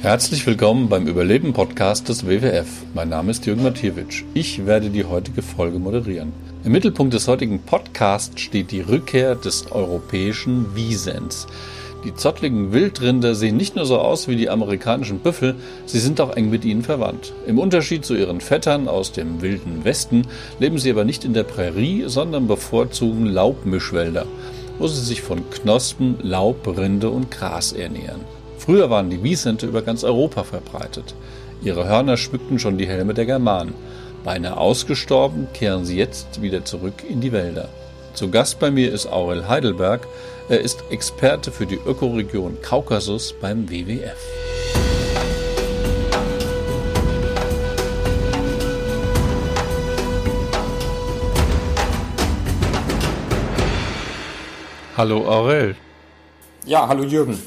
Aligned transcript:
Herzlich 0.00 0.46
willkommen 0.46 0.88
beim 0.88 1.08
Überleben-Podcast 1.08 2.08
des 2.08 2.24
WWF. 2.24 2.68
Mein 2.94 3.08
Name 3.08 3.32
ist 3.32 3.46
Jürgen 3.46 3.64
Mathiewicz. 3.64 4.22
Ich 4.32 4.64
werde 4.64 4.90
die 4.90 5.04
heutige 5.04 5.42
Folge 5.42 5.80
moderieren. 5.80 6.32
Im 6.62 6.70
Mittelpunkt 6.70 7.14
des 7.14 7.26
heutigen 7.26 7.58
Podcasts 7.58 8.40
steht 8.40 8.70
die 8.70 8.80
Rückkehr 8.80 9.34
des 9.34 9.72
europäischen 9.72 10.76
Wiesens. 10.76 11.48
Die 12.04 12.14
zottligen 12.14 12.72
Wildrinder 12.72 13.34
sehen 13.34 13.56
nicht 13.56 13.74
nur 13.74 13.86
so 13.86 13.98
aus 13.98 14.28
wie 14.28 14.36
die 14.36 14.48
amerikanischen 14.48 15.18
Büffel, 15.18 15.56
sie 15.84 15.98
sind 15.98 16.20
auch 16.20 16.36
eng 16.36 16.48
mit 16.48 16.64
ihnen 16.64 16.82
verwandt. 16.82 17.32
Im 17.48 17.58
Unterschied 17.58 18.04
zu 18.04 18.14
ihren 18.14 18.40
Vettern 18.40 18.86
aus 18.86 19.10
dem 19.10 19.42
wilden 19.42 19.84
Westen 19.84 20.28
leben 20.60 20.78
sie 20.78 20.92
aber 20.92 21.04
nicht 21.04 21.24
in 21.24 21.34
der 21.34 21.42
Prärie, 21.42 22.04
sondern 22.06 22.46
bevorzugen 22.46 23.26
Laubmischwälder, 23.26 24.26
wo 24.78 24.86
sie 24.86 25.04
sich 25.04 25.22
von 25.22 25.50
Knospen, 25.50 26.18
Laub, 26.22 26.68
Rinde 26.68 27.10
und 27.10 27.32
Gras 27.32 27.72
ernähren. 27.72 28.37
Früher 28.68 28.90
waren 28.90 29.08
die 29.08 29.22
Wiesente 29.22 29.64
über 29.64 29.80
ganz 29.80 30.04
Europa 30.04 30.44
verbreitet. 30.44 31.14
Ihre 31.62 31.88
Hörner 31.88 32.18
schmückten 32.18 32.58
schon 32.58 32.76
die 32.76 32.86
Helme 32.86 33.14
der 33.14 33.24
Germanen. 33.24 33.72
Beinahe 34.24 34.58
ausgestorben, 34.58 35.48
kehren 35.54 35.86
sie 35.86 35.96
jetzt 35.96 36.42
wieder 36.42 36.66
zurück 36.66 37.02
in 37.08 37.22
die 37.22 37.32
Wälder. 37.32 37.70
Zu 38.12 38.30
Gast 38.30 38.58
bei 38.58 38.70
mir 38.70 38.92
ist 38.92 39.06
Aurel 39.06 39.48
Heidelberg. 39.48 40.06
Er 40.50 40.60
ist 40.60 40.84
Experte 40.90 41.50
für 41.50 41.64
die 41.64 41.80
Ökoregion 41.86 42.58
Kaukasus 42.60 43.34
beim 43.40 43.70
WWF. 43.70 44.18
Hallo 54.94 55.26
Aurel. 55.26 55.74
Ja, 56.66 56.86
hallo 56.86 57.04
Jürgen. 57.04 57.38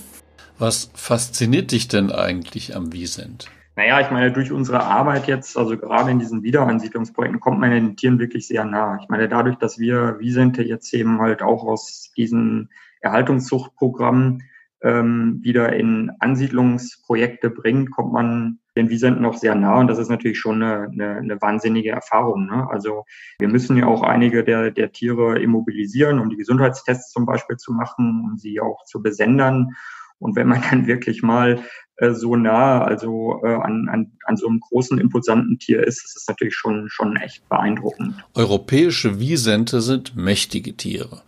Was 0.62 0.92
fasziniert 0.94 1.72
dich 1.72 1.88
denn 1.88 2.12
eigentlich 2.12 2.76
am 2.76 2.94
Wiesent? 2.94 3.50
Naja, 3.76 4.00
ich 4.00 4.12
meine, 4.12 4.32
durch 4.32 4.52
unsere 4.52 4.84
Arbeit 4.84 5.26
jetzt, 5.26 5.58
also 5.58 5.76
gerade 5.76 6.12
in 6.12 6.20
diesen 6.20 6.44
Wiederansiedlungsprojekten, 6.44 7.40
kommt 7.40 7.60
man 7.60 7.72
den 7.72 7.96
Tieren 7.96 8.20
wirklich 8.20 8.46
sehr 8.46 8.64
nah. 8.64 9.00
Ich 9.02 9.10
meine, 9.10 9.28
dadurch, 9.28 9.56
dass 9.56 9.80
wir 9.80 10.20
Wiesente 10.20 10.62
jetzt 10.62 10.94
eben 10.94 11.20
halt 11.20 11.42
auch 11.42 11.64
aus 11.64 12.12
diesen 12.16 12.70
Erhaltungszuchtprogrammen 13.00 14.44
ähm, 14.84 15.40
wieder 15.42 15.74
in 15.74 16.12
Ansiedlungsprojekte 16.20 17.50
bringt, 17.50 17.90
kommt 17.90 18.14
man 18.14 18.60
den 18.78 18.92
Wiesenten 18.92 19.24
noch 19.24 19.38
sehr 19.38 19.56
nah 19.56 19.80
und 19.80 19.88
das 19.88 19.98
ist 19.98 20.10
natürlich 20.10 20.40
schon 20.40 20.62
eine, 20.62 20.90
eine, 20.92 21.16
eine 21.18 21.42
wahnsinnige 21.42 21.90
Erfahrung. 21.90 22.46
Ne? 22.46 22.68
Also 22.70 23.06
wir 23.40 23.48
müssen 23.48 23.78
ja 23.78 23.88
auch 23.88 24.04
einige 24.04 24.44
der, 24.44 24.70
der 24.70 24.92
Tiere 24.92 25.40
immobilisieren, 25.40 26.20
um 26.20 26.30
die 26.30 26.38
Gesundheitstests 26.38 27.12
zum 27.12 27.26
Beispiel 27.26 27.58
zu 27.58 27.74
machen, 27.74 28.24
um 28.30 28.38
sie 28.38 28.62
auch 28.62 28.86
zu 28.86 29.02
besendern. 29.02 29.76
Und 30.22 30.36
wenn 30.36 30.48
man 30.48 30.62
dann 30.70 30.88
wirklich 30.88 31.22
mal 31.22 31.62
äh, 31.98 32.14
so 32.14 32.36
nah, 32.36 32.84
also 32.84 33.42
äh, 33.44 33.54
an, 33.54 33.90
an, 33.90 34.12
an 34.26 34.38
so 34.38 34.48
einem 34.48 34.60
großen, 34.60 34.98
imposanten 34.98 35.60
Tier 35.60 35.86
ist, 35.86 36.04
ist 36.06 36.16
es 36.16 36.28
natürlich 36.28 36.56
schon, 36.56 36.88
schon 36.90 37.18
echt 37.18 37.48
beeindruckend. 37.50 38.16
Europäische 38.34 39.20
Wiesente 39.20 39.82
sind 39.82 40.16
mächtige 40.16 40.74
Tiere. 40.78 41.22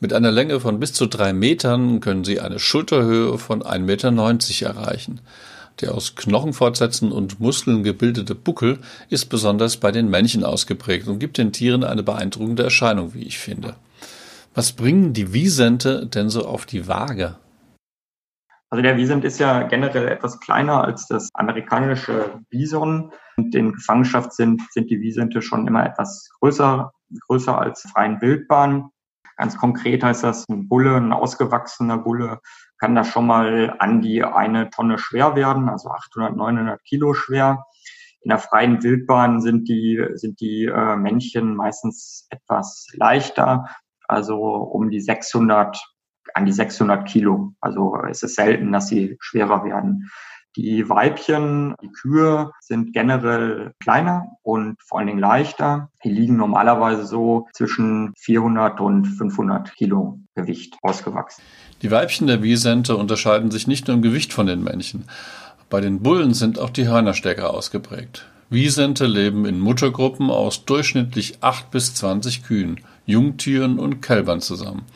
Mit 0.00 0.12
einer 0.12 0.30
Länge 0.30 0.60
von 0.60 0.80
bis 0.80 0.92
zu 0.92 1.06
drei 1.06 1.32
Metern 1.32 2.00
können 2.00 2.24
sie 2.24 2.40
eine 2.40 2.58
Schulterhöhe 2.58 3.38
von 3.38 3.62
1,90 3.62 3.80
Meter 3.80 4.66
erreichen. 4.66 5.20
Der 5.80 5.94
aus 5.94 6.16
Knochenfortsätzen 6.16 7.12
und 7.12 7.38
Muskeln 7.40 7.84
gebildete 7.84 8.34
Buckel 8.34 8.78
ist 9.10 9.26
besonders 9.26 9.76
bei 9.76 9.92
den 9.92 10.10
Männchen 10.10 10.44
ausgeprägt 10.44 11.06
und 11.06 11.20
gibt 11.20 11.38
den 11.38 11.52
Tieren 11.52 11.84
eine 11.84 12.02
beeindruckende 12.02 12.64
Erscheinung, 12.64 13.14
wie 13.14 13.22
ich 13.22 13.38
finde. 13.38 13.76
Was 14.54 14.72
bringen 14.72 15.12
die 15.12 15.32
Wiesente 15.32 16.06
denn 16.06 16.30
so 16.30 16.44
auf 16.44 16.66
die 16.66 16.88
Waage? 16.88 17.36
Also 18.70 18.82
der 18.82 18.96
Wiesent 18.98 19.24
ist 19.24 19.38
ja 19.38 19.62
generell 19.62 20.08
etwas 20.08 20.40
kleiner 20.40 20.84
als 20.84 21.06
das 21.06 21.30
amerikanische 21.32 22.40
Bison. 22.50 23.12
In 23.36 23.72
Gefangenschaft 23.72 24.34
sind, 24.34 24.60
sind 24.72 24.90
die 24.90 25.00
Wiesente 25.00 25.40
schon 25.40 25.66
immer 25.66 25.86
etwas 25.86 26.28
größer, 26.40 26.92
größer 27.26 27.58
als 27.58 27.82
freien 27.82 28.20
Wildbahn. 28.20 28.90
Ganz 29.36 29.56
konkret 29.56 30.02
heißt 30.02 30.24
das, 30.24 30.44
ein 30.48 30.68
Bulle, 30.68 30.96
ein 30.96 31.12
ausgewachsener 31.12 31.96
Bulle 31.96 32.40
kann 32.78 32.94
da 32.94 33.04
schon 33.04 33.26
mal 33.26 33.74
an 33.78 34.02
die 34.02 34.22
eine 34.22 34.70
Tonne 34.70 34.98
schwer 34.98 35.34
werden, 35.34 35.68
also 35.68 35.90
800, 35.90 36.36
900 36.36 36.82
Kilo 36.84 37.14
schwer. 37.14 37.64
In 38.20 38.30
der 38.30 38.38
freien 38.38 38.82
Wildbahn 38.82 39.40
sind 39.40 39.68
die, 39.68 40.04
sind 40.14 40.40
die 40.40 40.64
äh, 40.64 40.96
Männchen 40.96 41.54
meistens 41.54 42.26
etwas 42.30 42.86
leichter, 42.94 43.66
also 44.08 44.36
um 44.36 44.90
die 44.90 45.00
600 45.00 45.80
an 46.34 46.46
die 46.46 46.52
600 46.52 47.06
Kilo. 47.08 47.52
Also 47.60 47.96
es 48.08 48.22
ist 48.22 48.36
selten, 48.36 48.72
dass 48.72 48.88
sie 48.88 49.16
schwerer 49.20 49.64
werden. 49.64 50.10
Die 50.56 50.88
Weibchen, 50.88 51.74
die 51.82 51.92
Kühe 51.92 52.50
sind 52.60 52.92
generell 52.92 53.74
kleiner 53.80 54.26
und 54.42 54.76
vor 54.82 54.98
allen 54.98 55.06
Dingen 55.06 55.20
leichter. 55.20 55.90
Die 56.02 56.10
liegen 56.10 56.36
normalerweise 56.36 57.06
so 57.06 57.46
zwischen 57.52 58.12
400 58.18 58.80
und 58.80 59.04
500 59.04 59.72
Kilo 59.76 60.18
Gewicht 60.34 60.76
ausgewachsen. 60.82 61.42
Die 61.82 61.90
Weibchen 61.90 62.26
der 62.26 62.42
Wiesente 62.42 62.96
unterscheiden 62.96 63.50
sich 63.50 63.68
nicht 63.68 63.86
nur 63.86 63.96
im 63.96 64.02
Gewicht 64.02 64.32
von 64.32 64.46
den 64.46 64.64
Männchen. 64.64 65.04
Bei 65.70 65.80
den 65.80 66.02
Bullen 66.02 66.34
sind 66.34 66.58
auch 66.58 66.70
die 66.70 66.88
Hörner 66.88 67.14
stärker 67.14 67.50
ausgeprägt. 67.50 68.26
Wiesente 68.50 69.06
leben 69.06 69.44
in 69.44 69.60
Muttergruppen 69.60 70.30
aus 70.30 70.64
durchschnittlich 70.64 71.38
8 71.42 71.70
bis 71.70 71.94
20 71.94 72.42
Kühen, 72.42 72.80
Jungtieren 73.04 73.78
und 73.78 74.00
Kälbern 74.00 74.40
zusammen. 74.40 74.86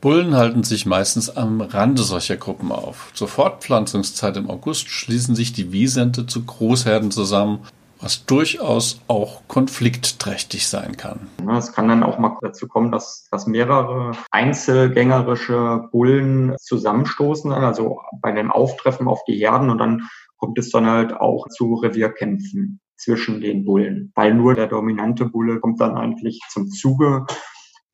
Bullen 0.00 0.36
halten 0.36 0.62
sich 0.62 0.86
meistens 0.86 1.28
am 1.28 1.60
Rande 1.60 2.02
solcher 2.02 2.36
Gruppen 2.36 2.70
auf. 2.70 3.10
Zur 3.14 3.26
Fortpflanzungszeit 3.26 4.36
im 4.36 4.48
August 4.48 4.90
schließen 4.90 5.34
sich 5.34 5.52
die 5.52 5.72
Wiesente 5.72 6.24
zu 6.24 6.44
Großherden 6.44 7.10
zusammen, 7.10 7.64
was 8.00 8.24
durchaus 8.24 9.00
auch 9.08 9.42
konfliktträchtig 9.48 10.68
sein 10.68 10.96
kann. 10.96 11.26
Es 11.56 11.72
kann 11.72 11.88
dann 11.88 12.04
auch 12.04 12.20
mal 12.20 12.36
dazu 12.42 12.68
kommen, 12.68 12.92
dass, 12.92 13.26
dass 13.32 13.48
mehrere 13.48 14.12
einzelgängerische 14.30 15.88
Bullen 15.90 16.54
zusammenstoßen, 16.60 17.50
also 17.50 18.00
bei 18.22 18.30
dem 18.30 18.52
Auftreffen 18.52 19.08
auf 19.08 19.24
die 19.26 19.36
Herden 19.36 19.68
und 19.68 19.78
dann 19.78 20.08
kommt 20.36 20.60
es 20.60 20.70
dann 20.70 20.86
halt 20.86 21.12
auch 21.12 21.48
zu 21.48 21.74
Revierkämpfen 21.74 22.78
zwischen 22.96 23.40
den 23.40 23.64
Bullen, 23.64 24.12
weil 24.14 24.32
nur 24.32 24.54
der 24.54 24.68
dominante 24.68 25.24
Bulle 25.24 25.58
kommt 25.58 25.80
dann 25.80 25.96
eigentlich 25.96 26.40
zum 26.50 26.68
Zuge 26.68 27.26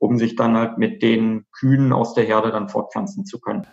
um 0.05 0.19
sich 0.19 0.37
dann 0.37 0.57
halt 0.57 0.77
mit 0.77 1.03
den 1.03 1.47
Kühen 1.51 1.93
aus 1.93 2.15
der 2.15 2.25
Herde 2.25 2.51
dann 2.51 2.69
fortpflanzen 2.69 3.25
zu 3.25 3.41
können. 3.41 3.67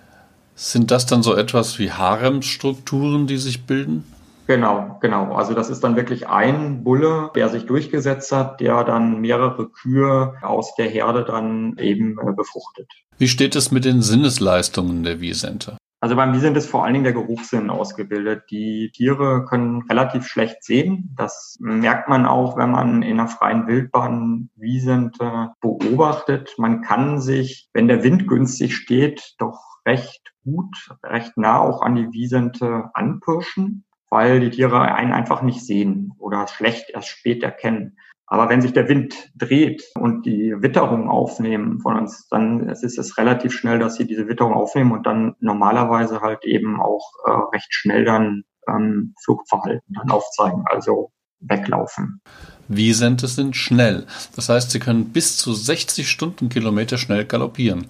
Sind 0.56 0.92
das 0.92 1.06
dann 1.06 1.24
so 1.24 1.36
etwas 1.36 1.78
wie 1.78 1.92
Haremstrukturen, 1.92 3.28
die 3.28 3.38
sich 3.38 3.66
bilden? 3.66 4.06
Genau, 4.48 4.98
genau. 5.02 5.34
Also 5.34 5.54
das 5.54 5.70
ist 5.70 5.84
dann 5.84 5.96
wirklich 5.96 6.28
ein 6.28 6.84
Bulle, 6.84 7.32
der 7.36 7.50
sich 7.50 7.66
durchgesetzt 7.66 8.32
hat, 8.32 8.60
der 8.60 8.84
dann 8.84 9.22
mehrere 9.22 9.70
Kühe 9.70 10.34
aus 10.42 10.76
der 10.76 10.90
Herde 10.90 11.24
dann 11.26 11.78
eben 11.78 12.18
äh, 12.20 12.34
befruchtet. 12.34 12.90
Wie 13.18 13.28
steht 13.28 13.56
es 13.56 13.72
mit 13.72 13.86
den 13.86 14.02
Sinnesleistungen 14.02 15.04
der 15.04 15.22
Wiesente? 15.22 15.78
Also 16.04 16.16
beim 16.16 16.34
Wiesent 16.34 16.58
ist 16.58 16.68
vor 16.68 16.84
allen 16.84 16.94
Dingen 16.94 17.04
der 17.04 17.14
Geruchssinn 17.14 17.70
ausgebildet. 17.70 18.46
Die 18.50 18.90
Tiere 18.92 19.46
können 19.46 19.84
relativ 19.84 20.26
schlecht 20.26 20.64
sehen. 20.64 21.14
Das 21.16 21.58
merkt 21.62 22.10
man 22.10 22.26
auch, 22.26 22.58
wenn 22.58 22.72
man 22.72 23.04
in 23.04 23.20
einer 23.20 23.30
freien 23.30 23.68
Wildbahn 23.68 24.50
Wiesente 24.56 25.52
beobachtet. 25.62 26.56
Man 26.58 26.82
kann 26.82 27.22
sich, 27.22 27.70
wenn 27.74 27.88
der 27.88 28.04
Wind 28.04 28.28
günstig 28.28 28.76
steht, 28.76 29.36
doch 29.38 29.78
recht 29.86 30.34
gut, 30.44 30.76
recht 31.04 31.38
nah 31.38 31.60
auch 31.60 31.84
an 31.84 31.94
die 31.94 32.12
Wiesente 32.12 32.90
anpirschen, 32.96 33.86
weil 34.10 34.40
die 34.40 34.50
Tiere 34.50 34.82
einen 34.82 35.14
einfach 35.14 35.44
nicht 35.44 35.64
sehen 35.64 36.14
oder 36.18 36.48
schlecht 36.48 36.90
erst 36.90 37.10
spät 37.10 37.44
erkennen. 37.44 37.96
Aber 38.32 38.48
wenn 38.48 38.62
sich 38.62 38.72
der 38.72 38.88
Wind 38.88 39.14
dreht 39.36 39.84
und 40.00 40.26
die 40.26 40.56
Witterung 40.62 41.10
aufnehmen 41.10 41.82
von 41.82 41.98
uns, 41.98 42.30
dann 42.30 42.70
ist 42.70 42.98
es 42.98 43.18
relativ 43.18 43.52
schnell, 43.52 43.78
dass 43.78 43.96
sie 43.96 44.08
diese 44.08 44.30
Witterung 44.30 44.54
aufnehmen 44.54 44.94
und 44.94 45.06
dann 45.06 45.36
normalerweise 45.42 46.22
halt 46.22 46.46
eben 46.46 46.80
auch 46.80 47.12
äh, 47.26 47.32
recht 47.54 47.68
schnell 47.74 48.06
dann 48.06 48.44
ähm, 48.70 49.16
Flugverhalten 49.22 49.96
dann 49.96 50.10
aufzeigen, 50.12 50.64
also 50.72 51.12
weglaufen. 51.42 52.22
Wiesente 52.70 53.28
sind 53.28 53.58
schnell. 53.58 54.06
Das 54.34 54.48
heißt, 54.48 54.72
sie 54.72 54.80
können 54.80 55.12
bis 55.12 55.36
zu 55.36 55.54
60 55.54 56.10
Stundenkilometer 56.10 56.98
schnell 56.98 57.26
galoppieren. 57.26 57.88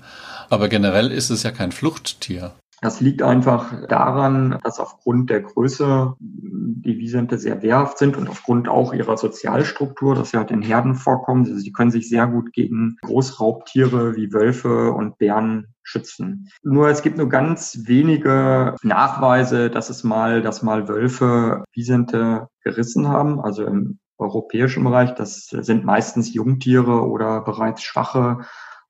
Aber 0.49 0.69
generell 0.69 1.11
ist 1.11 1.29
es 1.29 1.43
ja 1.43 1.51
kein 1.51 1.71
Fluchttier. 1.71 2.55
Das 2.81 2.99
liegt 2.99 3.21
einfach 3.21 3.85
daran, 3.87 4.57
dass 4.63 4.79
aufgrund 4.79 5.29
der 5.29 5.41
Größe 5.41 6.15
die 6.19 6.97
Wiesente 6.97 7.37
sehr 7.37 7.61
wehrhaft 7.61 7.99
sind 7.99 8.17
und 8.17 8.27
aufgrund 8.27 8.67
auch 8.67 8.91
ihrer 8.91 9.17
Sozialstruktur, 9.17 10.15
dass 10.15 10.31
sie 10.31 10.37
halt 10.37 10.49
in 10.49 10.63
Herden 10.63 10.95
vorkommen. 10.95 11.45
Also 11.45 11.59
sie 11.59 11.71
können 11.71 11.91
sich 11.91 12.09
sehr 12.09 12.25
gut 12.25 12.53
gegen 12.53 12.97
Großraubtiere 13.03 14.15
wie 14.15 14.33
Wölfe 14.33 14.91
und 14.93 15.19
Bären 15.19 15.75
schützen. 15.83 16.49
Nur 16.63 16.89
es 16.89 17.03
gibt 17.03 17.17
nur 17.17 17.29
ganz 17.29 17.81
wenige 17.85 18.75
Nachweise, 18.81 19.69
dass 19.69 19.91
es 19.91 20.03
mal, 20.03 20.41
dass 20.41 20.63
mal 20.63 20.87
Wölfe 20.87 21.63
Wiesente 21.73 22.47
gerissen 22.63 23.07
haben. 23.07 23.39
Also 23.39 23.63
im 23.63 23.99
europäischen 24.17 24.83
Bereich, 24.83 25.13
das 25.13 25.45
sind 25.45 25.85
meistens 25.85 26.33
Jungtiere 26.33 27.07
oder 27.07 27.41
bereits 27.41 27.83
schwache 27.83 28.39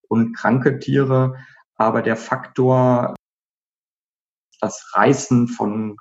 und 0.07 0.33
kranke 0.33 0.79
Tiere. 0.79 1.35
Aber 1.75 2.01
der 2.01 2.15
Faktor 2.15 3.15
das 4.61 4.91
Reißen 4.93 5.47
von 5.47 5.97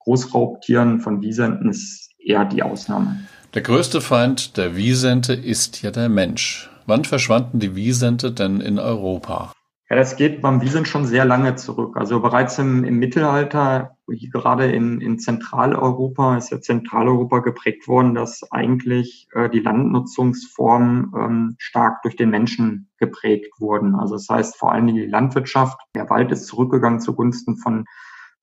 Großraubtieren, 0.00 1.00
von 1.00 1.20
Wiesenten 1.20 1.68
ist 1.68 2.10
eher 2.18 2.44
die 2.44 2.62
Ausnahme. 2.62 3.20
Der 3.54 3.62
größte 3.62 4.00
Feind 4.00 4.56
der 4.56 4.76
Wiesente 4.76 5.32
ist 5.32 5.82
ja 5.82 5.90
der 5.90 6.08
Mensch. 6.08 6.70
Wann 6.86 7.04
verschwanden 7.04 7.58
die 7.58 7.76
Wiesente 7.76 8.32
denn 8.32 8.60
in 8.60 8.78
Europa? 8.78 9.52
Ja, 9.90 9.96
das 9.96 10.16
geht 10.16 10.42
beim 10.42 10.60
Wiesent 10.60 10.88
schon 10.88 11.06
sehr 11.06 11.24
lange 11.24 11.56
zurück. 11.56 11.96
Also 11.96 12.20
bereits 12.20 12.58
im, 12.58 12.84
im 12.84 12.98
Mittelalter, 12.98 13.97
gerade 14.08 14.70
in, 14.70 15.00
in 15.00 15.18
Zentraleuropa, 15.18 16.36
ist 16.36 16.50
ja 16.50 16.60
Zentraleuropa 16.60 17.40
geprägt 17.40 17.88
worden, 17.88 18.14
dass 18.14 18.50
eigentlich 18.50 19.28
äh, 19.34 19.48
die 19.48 19.60
Landnutzungsformen 19.60 21.12
ähm, 21.16 21.56
stark 21.58 22.02
durch 22.02 22.16
den 22.16 22.30
Menschen 22.30 22.90
geprägt 22.98 23.60
wurden. 23.60 23.94
Also 23.94 24.14
das 24.14 24.28
heißt 24.28 24.56
vor 24.56 24.72
allen 24.72 24.86
Dingen 24.86 25.04
die 25.04 25.10
Landwirtschaft. 25.10 25.78
Der 25.94 26.08
Wald 26.10 26.32
ist 26.32 26.46
zurückgegangen 26.46 27.00
zugunsten 27.00 27.56
von 27.56 27.84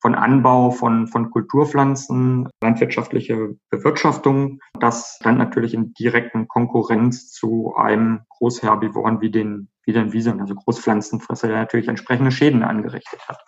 von 0.06 0.14
Anbau 0.14 0.70
von, 0.70 1.08
von 1.08 1.32
Kulturpflanzen, 1.32 2.48
landwirtschaftliche 2.62 3.56
Bewirtschaftung, 3.72 4.60
das 4.80 5.18
dann 5.24 5.38
natürlich 5.38 5.74
in 5.74 5.94
direkten 5.94 6.48
Konkurrenz 6.48 7.32
zu 7.32 7.74
einem 7.76 8.20
Großherbivoren 8.30 9.22
wie 9.22 9.32
den, 9.32 9.70
wie 9.84 9.94
den 9.94 10.14
Wiesern, 10.14 10.42
also 10.42 10.54
Großpflanzenfresser, 10.54 11.48
der 11.48 11.58
natürlich 11.58 11.88
entsprechende 11.88 12.30
Schäden 12.30 12.62
angerichtet 12.62 13.28
hat. 13.28 13.44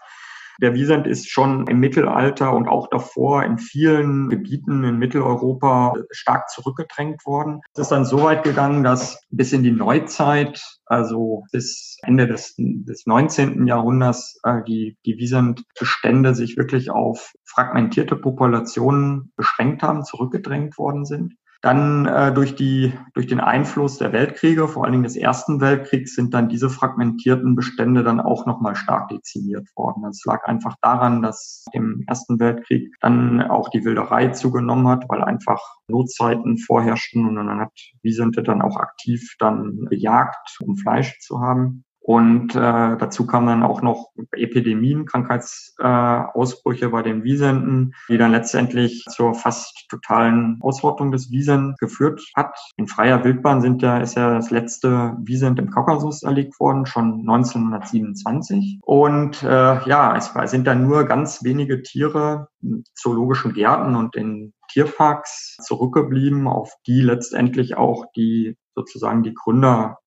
Der 0.62 0.74
Wiesent 0.74 1.06
ist 1.06 1.30
schon 1.30 1.68
im 1.68 1.80
Mittelalter 1.80 2.54
und 2.54 2.68
auch 2.68 2.90
davor 2.90 3.44
in 3.44 3.58
vielen 3.58 4.30
Gebieten 4.30 4.84
in 4.84 4.98
Mitteleuropa 4.98 5.96
stark 6.12 6.50
zurückgedrängt 6.50 7.26
worden. 7.26 7.62
Es 7.74 7.82
ist 7.82 7.92
dann 7.92 8.06
so 8.06 8.24
weit 8.24 8.44
gegangen, 8.44 8.84
dass 8.84 9.22
bis 9.30 9.54
in 9.54 9.64
die 9.64 9.72
Neuzeit, 9.72 10.62
also 10.86 11.44
bis 11.52 11.98
Ende 12.02 12.28
des, 12.28 12.56
des 12.58 13.06
19. 13.06 13.68
Jahrhunderts, 13.68 14.40
äh, 14.44 14.64
die, 14.68 14.98
die 15.06 15.18
Wiesentbestände 15.18 16.34
sich 16.34 16.58
wirklich 16.58 16.90
auf 16.90 17.34
fragmentierte 17.46 18.16
Populationen 18.16 19.32
beschränkt 19.36 19.84
haben, 19.84 20.04
zurückgedrängt 20.04 20.78
worden 20.78 21.06
sind. 21.06 21.36
Dann 21.62 22.06
äh, 22.06 22.34
durch, 22.34 22.56
die, 22.56 22.94
durch 23.14 23.28
den 23.28 23.40
Einfluss 23.40 23.98
der 23.98 24.14
Weltkriege, 24.14 24.68
vor 24.68 24.84
allen 24.84 24.94
Dingen 24.94 25.04
des 25.04 25.16
Ersten 25.16 25.60
Weltkriegs, 25.60 26.16
sind 26.16 26.34
dann 26.34 26.50
diese 26.50 26.70
fragmentierten 26.70 27.56
Bestände 27.56 28.04
dann 28.04 28.20
auch 28.20 28.46
nochmal 28.46 28.76
stark 28.76 29.10
dezimiert 29.10 29.68
worden. 29.76 30.04
Das 30.04 30.24
lag 30.26 30.46
einfach 30.46 30.76
daran, 30.82 31.22
dass 31.22 31.66
im 31.72 32.04
Ersten 32.08 32.40
Weltkrieg 32.40 32.94
dann 33.02 33.42
auch 33.42 33.70
die 33.70 33.84
Wilderei 33.84 34.30
zugenommen 34.30 34.88
hat, 34.88 35.06
weil 35.10 35.24
einfach 35.24 35.62
Notzeiten 35.88 36.58
vorherrschten 36.58 37.28
und 37.28 37.36
dann 37.36 37.60
hat 37.60 37.74
Wiesente 38.02 38.44
dann 38.44 38.62
auch 38.62 38.78
aktiv 38.78 39.36
dann 39.40 39.86
bejagt, 39.90 40.60
um 40.62 40.76
Fleisch 40.78 41.20
zu 41.20 41.40
haben. 41.40 41.84
Und 42.08 42.56
äh, 42.56 42.96
dazu 42.98 43.28
kamen 43.28 43.48
dann 43.48 43.64
auch 43.64 43.82
noch 43.82 44.12
Epidemien, 44.32 45.06
Krankheitsausbrüche 45.06 46.86
äh, 46.86 46.90
bei 46.90 47.02
den 47.02 47.26
Wiesenten, 47.26 47.96
die 48.08 48.18
dann 48.18 48.32
letztendlich 48.32 49.04
zur 49.10 49.34
fast 49.34 49.90
totalen 49.90 50.58
Ausrottung 50.62 51.12
des 51.12 51.32
Wiesent 51.32 51.78
geführt 51.80 52.24
hat. 52.34 52.58
In 52.78 52.88
freier 52.88 53.26
Wildbahn 53.26 53.60
sind 53.60 53.82
ja, 53.82 53.98
ist 53.98 54.16
ja 54.16 54.34
das 54.36 54.52
letzte 54.52 55.18
Wiesent 55.20 55.60
im 55.60 55.70
Kaukasus 55.70 56.24
erlegt 56.24 56.58
worden, 56.62 56.86
schon 56.86 57.28
1927. 57.28 58.80
Und 58.84 59.44
äh, 59.44 59.48
ja, 59.86 60.16
es 60.16 60.32
sind 60.50 60.66
dann 60.66 60.88
nur 60.88 61.04
ganz 61.04 61.44
wenige 61.44 61.82
Tiere 61.82 62.48
in 62.62 62.86
zoologischen 62.94 63.52
Gärten 63.52 63.98
und 63.98 64.16
in 64.16 64.54
Tierparks 64.72 65.58
zurückgeblieben, 65.62 66.48
auf 66.48 66.74
die 66.88 67.02
letztendlich 67.02 67.76
auch 67.76 68.06
die 68.16 68.56
sozusagen 68.76 69.24
die 69.24 69.34
Gründer 69.34 69.98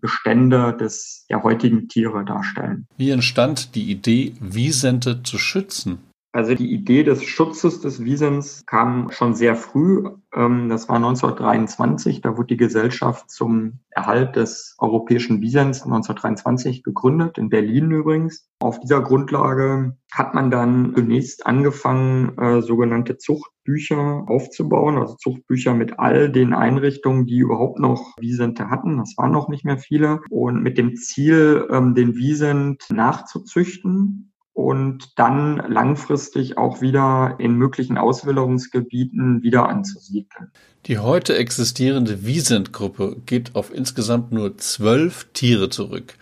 Bestände 0.00 0.76
des, 0.76 1.26
der 1.28 1.42
heutigen 1.42 1.88
Tiere 1.88 2.24
darstellen. 2.24 2.86
Wie 2.96 3.10
entstand 3.10 3.74
die 3.74 3.90
Idee, 3.90 4.34
Wiesente 4.40 5.22
zu 5.22 5.38
schützen? 5.38 5.98
Also 6.32 6.54
die 6.54 6.72
Idee 6.72 7.02
des 7.02 7.24
Schutzes 7.24 7.80
des 7.80 8.04
Wiesens 8.04 8.64
kam 8.64 9.10
schon 9.10 9.34
sehr 9.34 9.56
früh. 9.56 10.08
Ähm, 10.32 10.68
das 10.68 10.88
war 10.88 10.96
1923. 10.96 12.20
Da 12.20 12.36
wurde 12.36 12.48
die 12.48 12.56
Gesellschaft 12.56 13.30
zum 13.30 13.80
Erhalt 13.90 14.36
des 14.36 14.76
europäischen 14.78 15.40
Wiesens 15.40 15.82
1923 15.82 16.84
gegründet, 16.84 17.36
in 17.36 17.48
Berlin 17.48 17.90
übrigens. 17.90 18.48
Auf 18.60 18.78
dieser 18.78 19.00
Grundlage 19.00 19.96
hat 20.12 20.34
man 20.34 20.52
dann 20.52 20.92
zunächst 20.94 21.46
angefangen, 21.46 22.38
äh, 22.38 22.62
sogenannte 22.62 23.18
Zuchtbücher 23.18 24.24
aufzubauen, 24.28 24.98
also 24.98 25.16
Zuchtbücher 25.16 25.74
mit 25.74 25.98
all 25.98 26.30
den 26.30 26.54
Einrichtungen, 26.54 27.26
die 27.26 27.38
überhaupt 27.38 27.80
noch 27.80 28.14
Wiesente 28.20 28.70
hatten. 28.70 28.98
Das 28.98 29.14
waren 29.16 29.32
noch 29.32 29.48
nicht 29.48 29.64
mehr 29.64 29.78
viele. 29.78 30.20
Und 30.30 30.62
mit 30.62 30.78
dem 30.78 30.94
Ziel, 30.94 31.66
ähm, 31.72 31.96
den 31.96 32.14
Wiesent 32.14 32.84
nachzuzüchten 32.88 34.29
und 34.60 35.18
dann 35.18 35.56
langfristig 35.68 36.58
auch 36.58 36.80
wieder 36.82 37.36
in 37.38 37.54
möglichen 37.54 37.96
Auswilderungsgebieten 37.96 39.42
wieder 39.42 39.68
anzusiedeln. 39.68 40.50
Die 40.86 40.98
heute 40.98 41.36
existierende 41.36 42.26
Wiesent-Gruppe 42.26 43.16
geht 43.24 43.54
auf 43.54 43.72
insgesamt 43.72 44.32
nur 44.32 44.58
zwölf 44.58 45.28
Tiere 45.32 45.70
zurück, 45.70 46.14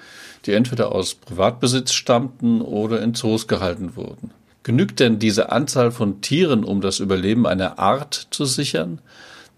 die 0.47 0.53
entweder 0.53 0.93
aus 0.93 1.15
Privatbesitz 1.15 1.93
stammten 1.93 2.61
oder 2.61 3.03
in 3.03 3.15
Zoos 3.15 3.49
gehalten 3.49 3.97
wurden. 3.97 4.31
Genügt 4.63 5.01
denn 5.01 5.19
diese 5.19 5.51
Anzahl 5.51 5.91
von 5.91 6.21
Tieren, 6.21 6.63
um 6.63 6.81
das 6.81 7.01
Überleben 7.01 7.47
einer 7.47 7.79
Art 7.79 8.29
zu 8.31 8.45
sichern? 8.45 9.01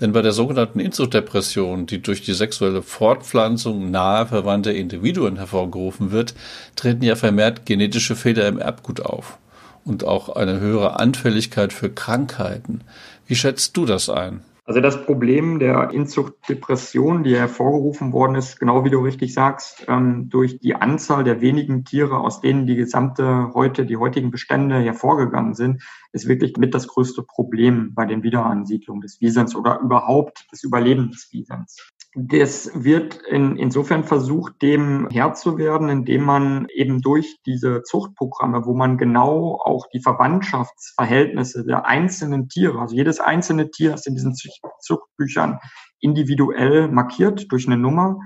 Denn 0.01 0.13
bei 0.13 0.23
der 0.23 0.33
sogenannten 0.33 0.81
Inzuchtdepression, 0.81 1.87
die 1.87 2.01
durch 2.01 2.23
die 2.23 2.33
sexuelle 2.33 2.83
Fortpflanzung 2.83 3.91
nahe 3.91 4.27
verwandter 4.27 4.73
Individuen 4.73 5.37
hervorgerufen 5.37 6.11
wird, 6.11 6.35
treten 6.75 7.05
ja 7.05 7.17
vermehrt 7.17 7.67
genetische 7.67 8.17
Fehler 8.17 8.49
im 8.49 8.59
Erbgut 8.59 9.01
auf 9.01 9.39
und 9.85 10.05
auch 10.05 10.31
eine 10.31 10.61
höhere 10.61 10.99
Anfälligkeit 10.99 11.73
für 11.73 11.91
Krankheiten. 11.91 12.81
Wie 13.27 13.37
schätzt 13.37 13.77
du 13.77 13.85
das 13.85 14.09
ein? 14.09 14.43
Also 14.71 14.81
das 14.81 15.05
Problem 15.05 15.59
der 15.59 15.91
Inzuchtdepression, 15.91 17.25
die 17.25 17.35
hervorgerufen 17.35 18.13
worden 18.13 18.37
ist, 18.37 18.61
genau 18.61 18.85
wie 18.85 18.91
du 18.91 19.01
richtig 19.01 19.35
sagst, 19.35 19.85
ähm, 19.89 20.29
durch 20.29 20.61
die 20.61 20.77
Anzahl 20.77 21.25
der 21.25 21.41
wenigen 21.41 21.85
Tiere, 21.85 22.21
aus 22.21 22.41
denen 22.41 22.69
die 22.69 22.77
gesamte 22.77 23.51
heute, 23.53 23.85
die 23.85 23.97
heutigen 23.97 24.31
Bestände 24.31 24.79
hervorgegangen 24.79 25.55
sind, 25.55 25.83
ist 26.13 26.29
wirklich 26.29 26.57
mit 26.57 26.73
das 26.73 26.87
größte 26.87 27.25
Problem 27.25 27.95
bei 27.95 28.07
den 28.07 28.23
Wiederansiedlungen 28.23 29.01
des 29.01 29.21
Wiesens 29.21 29.57
oder 29.57 29.81
überhaupt 29.81 30.47
das 30.53 30.63
Überleben 30.63 31.11
des 31.11 31.33
Wiesens. 31.33 31.91
Das 32.15 32.73
wird 32.75 33.15
in, 33.29 33.57
insofern 33.57 34.03
versucht, 34.03 34.61
dem 34.63 35.09
Herr 35.13 35.35
zu 35.35 35.59
werden, 35.59 35.89
indem 35.89 36.25
man 36.25 36.67
eben 36.75 37.03
durch 37.03 37.39
diese 37.47 37.85
Zuchtprogramme, 37.85 38.67
wo 38.67 38.75
man 38.75 38.99
genau 38.99 39.61
auch 39.63 39.87
die 39.95 40.01
Verwandtschaftsverhältnisse 40.01 41.65
der 41.65 41.87
einzelnen 41.87 42.49
Tiere, 42.49 42.81
also 42.81 42.97
jedes 42.97 43.21
einzelne 43.21 43.71
Tier 43.71 43.95
ist 43.95 44.09
in 44.09 44.15
diesen 44.15 44.35
Zuchtbüchern 44.81 45.61
individuell 46.01 46.89
markiert 46.89 47.47
durch 47.53 47.67
eine 47.67 47.77
Nummer, 47.77 48.19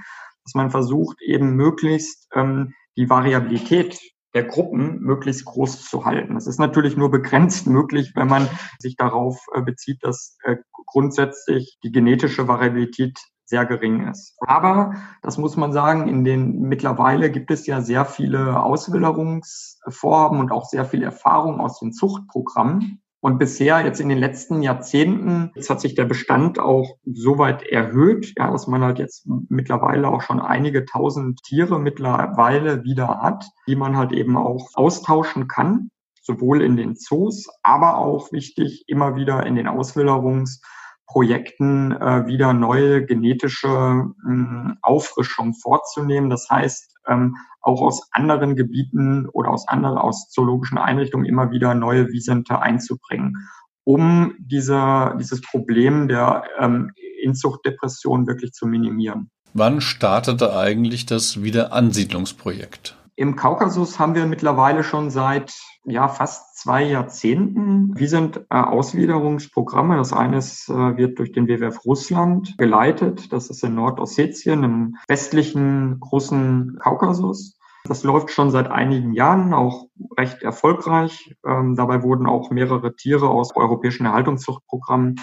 dass 0.45 0.55
man 0.55 0.71
versucht, 0.71 1.21
eben 1.21 1.55
möglichst 1.55 2.29
ähm, 2.35 2.73
die 2.97 3.11
Variabilität 3.11 4.01
der 4.35 4.45
Gruppen 4.45 5.01
möglichst 5.01 5.45
groß 5.45 5.85
zu 5.85 6.05
halten. 6.05 6.35
Das 6.35 6.47
ist 6.47 6.59
natürlich 6.59 6.97
nur 6.97 7.11
begrenzt 7.11 7.67
möglich, 7.67 8.13
wenn 8.15 8.29
man 8.29 8.49
sich 8.79 8.97
darauf 8.97 9.45
äh, 9.55 9.61
bezieht, 9.61 10.03
dass 10.03 10.39
äh, 10.43 10.57
grundsätzlich 10.87 11.79
die 11.85 11.93
genetische 11.93 12.49
Variabilität 12.49 13.19
sehr 13.47 13.67
gering 13.67 14.09
ist. 14.09 14.37
Aber, 14.41 14.95
das 15.23 15.39
muss 15.39 15.57
man 15.57 15.73
sagen, 15.73 16.09
in 16.09 16.25
den 16.25 16.61
mittlerweile 16.61 17.31
gibt 17.31 17.51
es 17.51 17.67
ja 17.67 17.81
sehr 17.81 18.05
viele 18.05 18.63
Auswilderungsvorhaben 18.63 20.41
und 20.41 20.51
auch 20.51 20.65
sehr 20.65 20.85
viel 20.85 21.03
Erfahrung 21.03 21.61
aus 21.61 21.79
den 21.79 21.93
Zuchtprogrammen. 21.93 23.01
Und 23.21 23.39
bisher, 23.39 23.83
jetzt 23.83 24.01
in 24.01 24.11
den 24.11 24.19
letzten 24.19 24.61
Jahrzehnten, 24.61 25.51
jetzt 25.55 25.71
hat 25.71 25.81
sich 25.81 25.95
der 25.95 26.05
Bestand 26.05 26.59
auch 26.59 26.99
so 27.07 27.39
weit 27.39 27.63
erhöht, 27.63 28.35
ja, 28.37 28.51
dass 28.51 28.67
man 28.67 28.83
halt 28.83 28.99
jetzt 28.99 29.27
mittlerweile 29.49 30.09
auch 30.09 30.21
schon 30.21 30.41
einige 30.41 30.85
tausend 30.85 31.43
Tiere 31.43 31.81
mittlerweile 31.81 32.85
wieder 32.85 33.23
hat, 33.23 33.47
die 33.67 33.77
man 33.77 33.97
halt 33.97 34.13
eben 34.13 34.37
auch 34.37 34.69
austauschen 34.75 35.49
kann, 35.49 35.89
sowohl 36.21 36.61
in 36.61 36.77
den 36.77 36.97
Zoos, 36.97 37.49
aber 37.63 37.97
auch 37.97 38.31
wichtig, 38.31 38.85
immer 38.89 39.17
wieder 39.17 39.47
in 39.47 39.55
den 39.55 39.69
Auswilderungs- 39.69 40.61
Projekten 41.07 41.93
äh, 41.93 42.27
wieder 42.27 42.53
neue 42.53 43.05
genetische 43.05 43.69
äh, 43.69 44.73
Auffrischung 44.83 45.55
vorzunehmen. 45.55 46.31
Das 46.31 46.49
heißt, 46.51 46.95
ähm, 47.09 47.37
auch 47.61 47.81
aus 47.83 48.09
anderen 48.13 48.57
Gebieten 48.57 49.29
oder 49.29 49.51
aus 49.51 49.69
anderen, 49.69 49.99
aus 49.99 50.31
zoologischen 50.31 50.79
Einrichtungen 50.79 51.27
immer 51.27 51.51
wieder 51.51 51.75
neue 51.75 52.09
Wiesente 52.09 52.61
einzubringen, 52.61 53.49
um 53.85 54.35
diese, 54.39 55.15
dieses 55.19 55.41
Problem 55.41 56.09
der 56.09 56.45
ähm, 56.59 56.93
Inzuchtdepression 57.23 58.27
wirklich 58.27 58.53
zu 58.53 58.67
minimieren. 58.67 59.31
Wann 59.53 59.81
startete 59.81 60.57
eigentlich 60.57 61.07
das 61.07 61.43
Wiederansiedlungsprojekt? 61.43 62.97
Im 63.17 63.37
Kaukasus 63.37 64.01
haben 64.01 64.17
wir 64.17 64.27
mittlerweile 64.27 64.83
schon 64.83 65.09
seit 65.11 65.55
ja, 65.85 66.09
fast 66.09 66.59
zwei 66.59 66.83
Jahrzehnten. 66.83 67.97
Wir 67.97 68.09
sind 68.09 68.39
äh, 68.51 68.57
Ausgliederungsprogramme. 68.57 69.97
Das 69.97 70.13
eine 70.13 70.39
ist, 70.39 70.69
äh, 70.69 70.97
wird 70.97 71.21
durch 71.21 71.31
den 71.31 71.47
WWF 71.47 71.85
Russland 71.85 72.59
geleitet. 72.59 73.33
Das 73.33 73.51
ist 73.51 73.63
in 73.63 73.77
Nordossetien, 73.77 74.65
im 74.65 74.97
westlichen 75.07 76.01
großen 76.01 76.79
Kaukasus. 76.81 77.57
Das 77.87 78.03
läuft 78.03 78.31
schon 78.31 78.51
seit 78.51 78.69
einigen 78.69 79.13
Jahren, 79.13 79.53
auch 79.53 79.87
recht 80.19 80.43
erfolgreich. 80.43 81.37
Ähm, 81.47 81.77
dabei 81.77 82.03
wurden 82.03 82.27
auch 82.27 82.51
mehrere 82.51 82.97
Tiere 82.97 83.29
aus 83.29 83.55
europäischen 83.55 84.07
Erhaltungszuchtprogrammen 84.07 85.21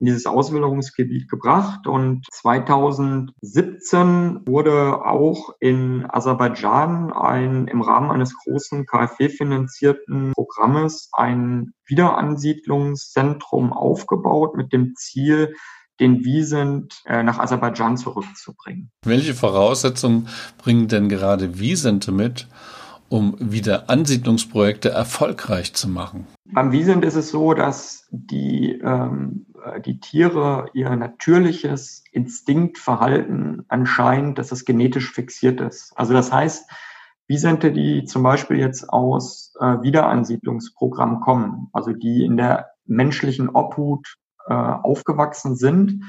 in 0.00 0.06
dieses 0.06 0.26
Auswilderungsgebiet 0.26 1.28
gebracht. 1.28 1.86
Und 1.86 2.26
2017 2.30 4.40
wurde 4.46 5.04
auch 5.04 5.54
in 5.60 6.06
Aserbaidschan 6.08 7.12
ein, 7.12 7.68
im 7.68 7.82
Rahmen 7.82 8.10
eines 8.10 8.34
großen 8.36 8.86
KfW-finanzierten 8.86 10.32
Programmes 10.34 11.10
ein 11.12 11.74
Wiederansiedlungszentrum 11.86 13.72
aufgebaut 13.72 14.56
mit 14.56 14.72
dem 14.72 14.94
Ziel, 14.94 15.54
den 16.00 16.24
Wiesent 16.24 17.02
äh, 17.06 17.24
nach 17.24 17.38
Aserbaidschan 17.38 17.96
zurückzubringen. 17.96 18.90
Welche 19.04 19.34
Voraussetzungen 19.34 20.28
bringen 20.58 20.88
denn 20.88 21.08
gerade 21.08 21.58
Wiesente 21.58 22.12
mit, 22.12 22.46
um 23.08 23.36
Wiederansiedlungsprojekte 23.38 24.90
erfolgreich 24.90 25.74
zu 25.74 25.88
machen? 25.88 26.26
Beim 26.44 26.72
Wiesent 26.72 27.04
ist 27.04 27.14
es 27.14 27.30
so, 27.30 27.54
dass 27.54 28.06
die 28.10 28.80
ähm, 28.82 29.46
äh, 29.64 29.80
die 29.80 30.00
Tiere 30.00 30.70
ihr 30.74 30.94
natürliches 30.96 32.04
Instinktverhalten 32.12 33.64
anscheinend, 33.68 34.38
dass 34.38 34.52
es 34.52 34.64
genetisch 34.64 35.12
fixiert 35.12 35.60
ist. 35.60 35.92
Also 35.96 36.12
das 36.12 36.32
heißt, 36.32 36.68
Wisente, 37.26 37.72
die 37.72 38.04
zum 38.04 38.22
Beispiel 38.22 38.58
jetzt 38.58 38.88
aus 38.88 39.52
äh, 39.60 39.82
Wiederansiedlungsprogrammen 39.82 41.20
kommen, 41.20 41.68
also 41.72 41.92
die 41.92 42.24
in 42.24 42.36
der 42.36 42.70
menschlichen 42.86 43.50
Obhut 43.50 44.16
äh, 44.46 44.54
aufgewachsen 44.54 45.54
sind 45.54 46.02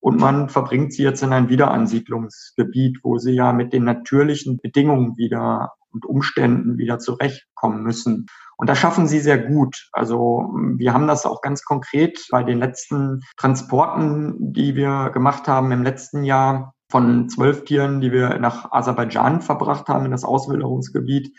und 0.00 0.20
man 0.20 0.48
verbringt 0.48 0.92
sie 0.92 1.02
jetzt 1.02 1.22
in 1.22 1.32
ein 1.32 1.48
Wiederansiedlungsgebiet, 1.48 2.98
wo 3.02 3.18
sie 3.18 3.32
ja 3.32 3.52
mit 3.52 3.72
den 3.72 3.84
natürlichen 3.84 4.58
Bedingungen 4.58 5.16
wieder 5.16 5.72
und 5.92 6.06
Umständen 6.06 6.78
wieder 6.78 6.98
zurechtkommen 6.98 7.82
müssen. 7.82 8.26
Und 8.56 8.68
das 8.68 8.78
schaffen 8.78 9.06
sie 9.06 9.20
sehr 9.20 9.38
gut. 9.38 9.88
Also 9.92 10.50
wir 10.76 10.92
haben 10.92 11.06
das 11.06 11.26
auch 11.26 11.42
ganz 11.42 11.64
konkret 11.64 12.26
bei 12.30 12.42
den 12.42 12.58
letzten 12.58 13.20
Transporten, 13.36 14.52
die 14.52 14.74
wir 14.74 15.10
gemacht 15.10 15.46
haben 15.46 15.70
im 15.70 15.82
letzten 15.82 16.24
Jahr 16.24 16.74
von 16.90 17.28
zwölf 17.28 17.64
Tieren, 17.64 18.00
die 18.00 18.12
wir 18.12 18.38
nach 18.38 18.72
Aserbaidschan 18.72 19.42
verbracht 19.42 19.88
haben, 19.88 20.06
in 20.06 20.10
das 20.10 20.24
Auswilderungsgebiet. 20.24 21.36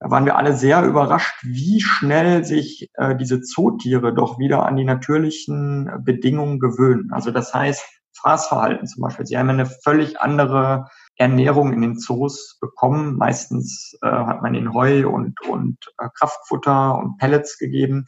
Da 0.00 0.10
waren 0.10 0.26
wir 0.26 0.36
alle 0.36 0.54
sehr 0.54 0.84
überrascht, 0.84 1.36
wie 1.42 1.80
schnell 1.80 2.44
sich 2.44 2.90
äh, 2.94 3.16
diese 3.16 3.40
Zootiere 3.40 4.12
doch 4.12 4.38
wieder 4.38 4.66
an 4.66 4.76
die 4.76 4.84
natürlichen 4.84 5.90
Bedingungen 6.04 6.58
gewöhnen. 6.58 7.10
Also 7.12 7.30
das 7.30 7.54
heißt, 7.54 7.82
Fraßverhalten 8.16 8.86
zum 8.86 9.02
Beispiel. 9.02 9.26
Sie 9.26 9.38
haben 9.38 9.50
eine 9.50 9.66
völlig 9.66 10.20
andere 10.20 10.88
Ernährung 11.16 11.72
in 11.72 11.80
den 11.80 11.98
Zoos 11.98 12.58
bekommen. 12.60 13.16
Meistens 13.16 13.96
äh, 14.02 14.08
hat 14.08 14.42
man 14.42 14.54
ihnen 14.54 14.74
Heu 14.74 15.08
und, 15.08 15.40
und 15.48 15.78
äh, 15.98 16.08
Kraftfutter 16.14 16.98
und 16.98 17.18
Pellets 17.18 17.58
gegeben, 17.58 18.06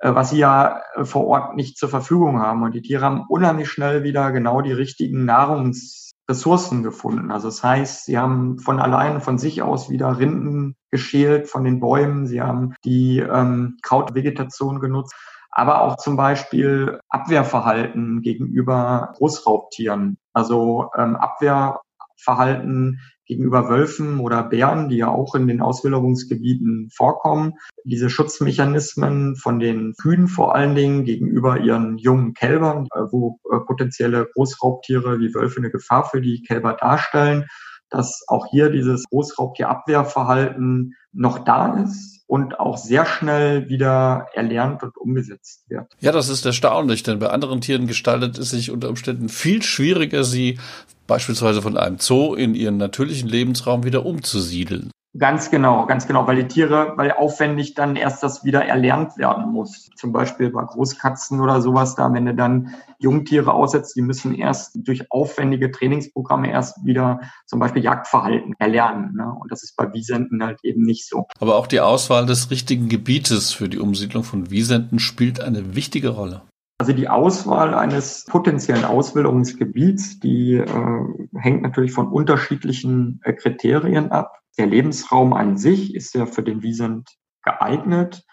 äh, 0.00 0.14
was 0.14 0.30
sie 0.30 0.38
ja 0.38 0.80
äh, 0.94 1.04
vor 1.04 1.26
Ort 1.26 1.56
nicht 1.56 1.78
zur 1.78 1.88
Verfügung 1.88 2.40
haben. 2.40 2.62
Und 2.62 2.74
die 2.74 2.82
Tiere 2.82 3.04
haben 3.04 3.24
unheimlich 3.28 3.70
schnell 3.70 4.02
wieder 4.02 4.32
genau 4.32 4.60
die 4.62 4.72
richtigen 4.72 5.24
Nahrungsressourcen 5.24 6.82
gefunden. 6.82 7.30
Also 7.30 7.48
das 7.48 7.62
heißt, 7.62 8.04
sie 8.04 8.18
haben 8.18 8.58
von 8.58 8.80
allein, 8.80 9.20
von 9.20 9.38
sich 9.38 9.62
aus 9.62 9.88
wieder 9.88 10.18
Rinden 10.18 10.76
geschält 10.90 11.48
von 11.48 11.64
den 11.64 11.80
Bäumen. 11.80 12.26
Sie 12.26 12.40
haben 12.40 12.74
die 12.84 13.18
ähm, 13.20 13.78
Krautvegetation 13.82 14.80
genutzt 14.80 15.14
aber 15.56 15.82
auch 15.82 15.96
zum 15.96 16.16
Beispiel 16.16 17.00
Abwehrverhalten 17.08 18.22
gegenüber 18.22 19.14
Großraubtieren. 19.16 20.18
Also 20.32 20.90
ähm, 20.98 21.14
Abwehr 21.14 21.80
Verhalten 22.24 22.98
gegenüber 23.26 23.68
Wölfen 23.68 24.20
oder 24.20 24.42
Bären, 24.42 24.88
die 24.88 24.98
ja 24.98 25.08
auch 25.08 25.34
in 25.34 25.46
den 25.46 25.60
Auswilderungsgebieten 25.60 26.90
vorkommen. 26.94 27.54
Diese 27.84 28.10
Schutzmechanismen 28.10 29.36
von 29.36 29.58
den 29.58 29.94
Kühen 30.00 30.28
vor 30.28 30.54
allen 30.54 30.74
Dingen 30.74 31.04
gegenüber 31.04 31.58
ihren 31.58 31.96
jungen 31.98 32.34
Kälbern, 32.34 32.86
äh, 32.94 33.00
wo 33.10 33.40
äh, 33.50 33.60
potenzielle 33.60 34.28
Großraubtiere 34.34 35.20
wie 35.20 35.34
Wölfe 35.34 35.58
eine 35.58 35.70
Gefahr 35.70 36.04
für 36.04 36.20
die 36.20 36.42
Kälber 36.42 36.74
darstellen, 36.74 37.46
dass 37.94 38.24
auch 38.26 38.46
hier 38.50 38.70
dieses 38.70 39.04
Großraubtierabwehrverhalten 39.10 40.94
noch 41.12 41.38
da 41.38 41.74
ist 41.74 42.24
und 42.26 42.58
auch 42.58 42.76
sehr 42.76 43.06
schnell 43.06 43.68
wieder 43.68 44.26
erlernt 44.32 44.82
und 44.82 44.96
umgesetzt 44.96 45.64
wird. 45.68 45.86
Ja, 46.00 46.10
das 46.10 46.28
ist 46.28 46.44
erstaunlich, 46.44 47.02
denn 47.02 47.20
bei 47.20 47.28
anderen 47.28 47.60
Tieren 47.60 47.86
gestaltet 47.86 48.38
es 48.38 48.50
sich 48.50 48.70
unter 48.70 48.88
Umständen 48.88 49.28
viel 49.28 49.62
schwieriger, 49.62 50.24
sie 50.24 50.58
beispielsweise 51.06 51.62
von 51.62 51.76
einem 51.76 51.98
Zoo 51.98 52.34
in 52.34 52.54
ihren 52.54 52.78
natürlichen 52.78 53.28
Lebensraum 53.28 53.84
wieder 53.84 54.04
umzusiedeln. 54.04 54.90
Ganz 55.16 55.48
genau, 55.48 55.86
ganz 55.86 56.08
genau, 56.08 56.26
weil 56.26 56.34
die 56.34 56.48
Tiere, 56.48 56.94
weil 56.96 57.12
aufwendig 57.12 57.74
dann 57.74 57.94
erst 57.94 58.24
das 58.24 58.42
wieder 58.42 58.64
erlernt 58.64 59.16
werden 59.16 59.52
muss. 59.52 59.88
Zum 59.94 60.10
Beispiel 60.10 60.50
bei 60.50 60.64
Großkatzen 60.64 61.40
oder 61.40 61.62
sowas, 61.62 61.94
da 61.94 62.12
wenn 62.12 62.26
du 62.26 62.34
dann 62.34 62.74
Jungtiere 62.98 63.52
aussetzt, 63.52 63.94
die 63.94 64.02
müssen 64.02 64.34
erst 64.34 64.72
durch 64.74 65.12
aufwendige 65.12 65.70
Trainingsprogramme 65.70 66.50
erst 66.50 66.84
wieder 66.84 67.20
zum 67.46 67.60
Beispiel 67.60 67.84
Jagdverhalten 67.84 68.54
erlernen. 68.58 69.14
Ne? 69.14 69.32
Und 69.40 69.52
das 69.52 69.62
ist 69.62 69.76
bei 69.76 69.92
Wiesenten 69.92 70.42
halt 70.42 70.58
eben 70.64 70.82
nicht 70.82 71.08
so. 71.08 71.26
Aber 71.38 71.54
auch 71.56 71.68
die 71.68 71.80
Auswahl 71.80 72.26
des 72.26 72.50
richtigen 72.50 72.88
Gebietes 72.88 73.52
für 73.52 73.68
die 73.68 73.78
Umsiedlung 73.78 74.24
von 74.24 74.50
Wiesenten 74.50 74.98
spielt 74.98 75.40
eine 75.40 75.76
wichtige 75.76 76.08
Rolle. 76.08 76.42
Also 76.78 76.92
die 76.92 77.08
Auswahl 77.08 77.72
eines 77.72 78.24
potenziellen 78.28 78.84
Auswilderungsgebiets, 78.84 80.18
die 80.18 80.54
äh, 80.54 81.00
hängt 81.36 81.62
natürlich 81.62 81.92
von 81.92 82.08
unterschiedlichen 82.08 83.20
äh, 83.22 83.32
Kriterien 83.32 84.10
ab. 84.10 84.40
Der 84.58 84.66
Lebensraum 84.66 85.32
an 85.32 85.56
sich 85.56 85.94
ist 85.94 86.14
ja 86.14 86.26
für 86.26 86.42
den 86.42 86.62
Wiesent 86.62 87.08
geeignet. 87.42 88.24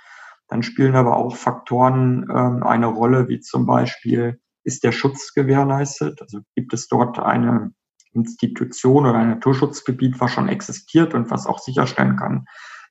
Dann 0.47 0.63
spielen 0.63 0.95
aber 0.95 1.17
auch 1.17 1.35
Faktoren 1.35 2.27
ähm, 2.29 2.63
eine 2.63 2.87
Rolle, 2.87 3.29
wie 3.29 3.39
zum 3.39 3.65
Beispiel, 3.65 4.39
ist 4.63 4.83
der 4.83 4.91
Schutz 4.91 5.33
gewährleistet? 5.33 6.21
Also 6.21 6.39
gibt 6.55 6.73
es 6.73 6.87
dort 6.87 7.19
eine 7.19 7.73
Institution 8.13 9.05
oder 9.05 9.19
ein 9.19 9.29
Naturschutzgebiet, 9.29 10.19
was 10.19 10.31
schon 10.31 10.49
existiert 10.49 11.13
und 11.13 11.31
was 11.31 11.47
auch 11.47 11.59
sicherstellen 11.59 12.17
kann, 12.17 12.45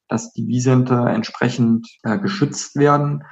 dass 0.09 0.33
die 0.33 0.47
Wiesente 0.47 0.95
entsprechend 0.95 1.87
äh, 2.03 2.19
geschützt 2.19 2.77
werden 2.77 3.25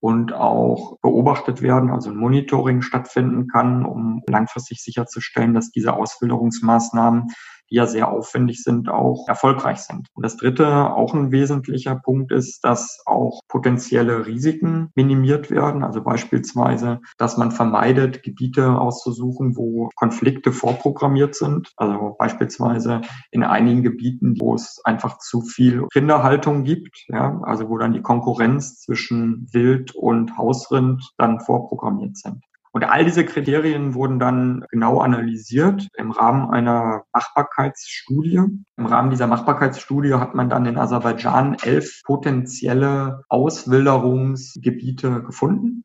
und 0.00 0.32
auch 0.32 0.98
beobachtet 1.00 1.62
werden, 1.62 1.90
also 1.90 2.10
ein 2.10 2.16
Monitoring 2.16 2.82
stattfinden 2.82 3.46
kann, 3.46 3.84
um 3.84 4.22
langfristig 4.26 4.82
sicherzustellen, 4.82 5.54
dass 5.54 5.70
diese 5.70 5.92
Auswilderungsmaßnahmen 5.94 7.28
die 7.70 7.76
ja 7.76 7.86
sehr 7.86 8.10
aufwendig 8.10 8.62
sind, 8.62 8.88
auch 8.88 9.28
erfolgreich 9.28 9.78
sind. 9.78 10.08
Und 10.14 10.24
das 10.24 10.36
dritte, 10.36 10.94
auch 10.94 11.14
ein 11.14 11.32
wesentlicher 11.32 11.96
Punkt 11.96 12.32
ist, 12.32 12.64
dass 12.64 13.00
auch 13.06 13.40
potenzielle 13.48 14.26
Risiken 14.26 14.90
minimiert 14.94 15.50
werden. 15.50 15.82
Also 15.82 16.02
beispielsweise, 16.02 17.00
dass 17.18 17.36
man 17.36 17.50
vermeidet, 17.50 18.22
Gebiete 18.22 18.78
auszusuchen, 18.78 19.56
wo 19.56 19.88
Konflikte 19.96 20.52
vorprogrammiert 20.52 21.34
sind. 21.34 21.72
Also 21.76 22.16
beispielsweise 22.18 23.00
in 23.30 23.44
einigen 23.44 23.82
Gebieten, 23.82 24.36
wo 24.38 24.54
es 24.54 24.80
einfach 24.84 25.18
zu 25.18 25.42
viel 25.42 25.86
Rinderhaltung 25.94 26.64
gibt, 26.64 27.04
ja, 27.08 27.40
also 27.42 27.68
wo 27.68 27.78
dann 27.78 27.92
die 27.92 28.02
Konkurrenz 28.02 28.80
zwischen 28.80 29.48
Wild 29.52 29.94
und 29.94 30.36
Hausrind 30.36 31.12
dann 31.16 31.40
vorprogrammiert 31.40 32.16
sind. 32.16 32.42
Und 32.74 32.84
all 32.84 33.04
diese 33.04 33.26
Kriterien 33.26 33.92
wurden 33.92 34.18
dann 34.18 34.64
genau 34.70 35.00
analysiert 35.00 35.88
im 35.94 36.10
Rahmen 36.10 36.50
einer 36.50 37.04
Machbarkeitsstudie. 37.12 38.40
Im 38.78 38.86
Rahmen 38.86 39.10
dieser 39.10 39.26
Machbarkeitsstudie 39.26 40.14
hat 40.14 40.34
man 40.34 40.48
dann 40.48 40.64
in 40.64 40.78
Aserbaidschan 40.78 41.58
elf 41.62 42.00
potenzielle 42.04 43.24
Auswilderungsgebiete 43.28 45.22
gefunden. 45.22 45.82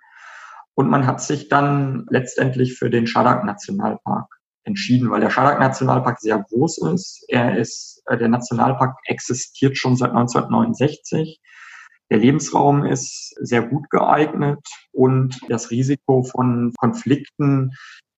Und 0.76 0.90
man 0.90 1.06
hat 1.06 1.22
sich 1.22 1.50
dann 1.50 2.06
letztendlich 2.10 2.78
für 2.78 2.90
den 2.90 3.06
Schadak-Nationalpark 3.06 4.28
entschieden, 4.64 5.10
weil 5.10 5.22
der 5.22 5.30
Schadak-Nationalpark 5.30 6.20
sehr 6.22 6.40
groß 6.40 6.84
ist. 6.94 7.26
Er 7.28 7.58
ist, 7.58 8.02
äh, 8.06 8.18
der 8.18 8.30
Nationalpark 8.30 8.96
existiert 9.06 9.78
schon 9.78 9.98
seit 9.98 10.12
1969. 10.12 11.42
Der 12.10 12.20
Lebensraum 12.20 12.86
ist 12.86 13.36
sehr 13.42 13.62
gut 13.62 13.90
geeignet 13.90 14.60
und 14.94 15.40
das 15.50 15.72
Risiko 15.72 16.24
von 16.24 16.74
Konflikten 16.78 17.72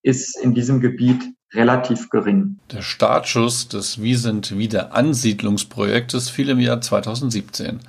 ist 0.04 0.38
in 0.40 0.54
diesem 0.54 0.80
Gebiet 0.80 1.22
relativ 1.54 2.10
gering. 2.10 2.60
Der 2.72 2.84
Startschuss 2.84 3.68
des 3.68 4.02
Wiesent 4.02 4.58
Wiederansiedlungsprojektes 4.58 6.30
fiel 6.30 6.50
im 6.50 6.60
Jahr 6.60 6.82
2017. 6.82 7.80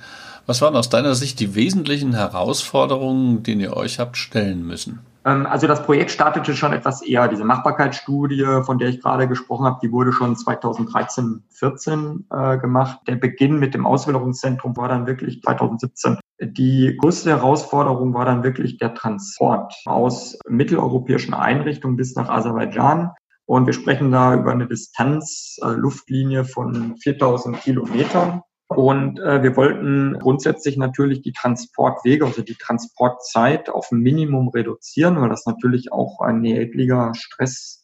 Was 0.47 0.61
waren 0.61 0.75
aus 0.75 0.89
deiner 0.89 1.13
Sicht 1.13 1.39
die 1.39 1.53
wesentlichen 1.53 2.13
Herausforderungen, 2.13 3.43
denen 3.43 3.61
ihr 3.61 3.77
euch 3.77 3.99
habt 3.99 4.17
stellen 4.17 4.65
müssen? 4.65 4.99
Ähm, 5.25 5.45
also 5.45 5.67
das 5.67 5.83
Projekt 5.83 6.11
startete 6.11 6.55
schon 6.55 6.73
etwas 6.73 7.01
eher. 7.01 7.27
Diese 7.27 7.45
Machbarkeitsstudie, 7.45 8.63
von 8.63 8.77
der 8.77 8.89
ich 8.89 9.01
gerade 9.01 9.27
gesprochen 9.27 9.65
habe, 9.65 9.79
die 9.81 9.91
wurde 9.91 10.11
schon 10.11 10.35
2013, 10.35 11.43
14 11.49 12.27
äh, 12.31 12.57
gemacht. 12.57 12.99
Der 13.07 13.15
Beginn 13.15 13.59
mit 13.59 13.73
dem 13.73 13.85
Auswilderungszentrum 13.85 14.75
war 14.77 14.89
dann 14.89 15.07
wirklich 15.07 15.41
2017. 15.41 16.17
Die 16.41 16.97
größte 16.99 17.29
Herausforderung 17.29 18.13
war 18.13 18.25
dann 18.25 18.43
wirklich 18.43 18.77
der 18.77 18.95
Transport 18.95 19.75
aus 19.85 20.39
mitteleuropäischen 20.47 21.33
Einrichtungen 21.33 21.97
bis 21.97 22.15
nach 22.15 22.29
Aserbaidschan 22.29 23.11
Und 23.45 23.67
wir 23.67 23.73
sprechen 23.73 24.11
da 24.11 24.33
über 24.33 24.51
eine 24.51 24.67
Distanz, 24.67 25.59
also 25.61 25.77
Luftlinie 25.77 26.45
von 26.45 26.97
4000 26.97 27.61
Kilometern. 27.61 28.41
Und 28.75 29.19
äh, 29.19 29.43
wir 29.43 29.55
wollten 29.57 30.17
grundsätzlich 30.19 30.77
natürlich 30.77 31.21
die 31.21 31.33
Transportwege, 31.33 32.25
also 32.25 32.41
die 32.41 32.55
Transportzeit 32.55 33.69
auf 33.69 33.91
ein 33.91 33.99
Minimum 33.99 34.49
reduzieren, 34.49 35.19
weil 35.19 35.29
das 35.29 35.45
natürlich 35.45 35.91
auch 35.91 36.21
ein 36.21 36.43
erheblicher 36.45 37.11
Stress 37.13 37.81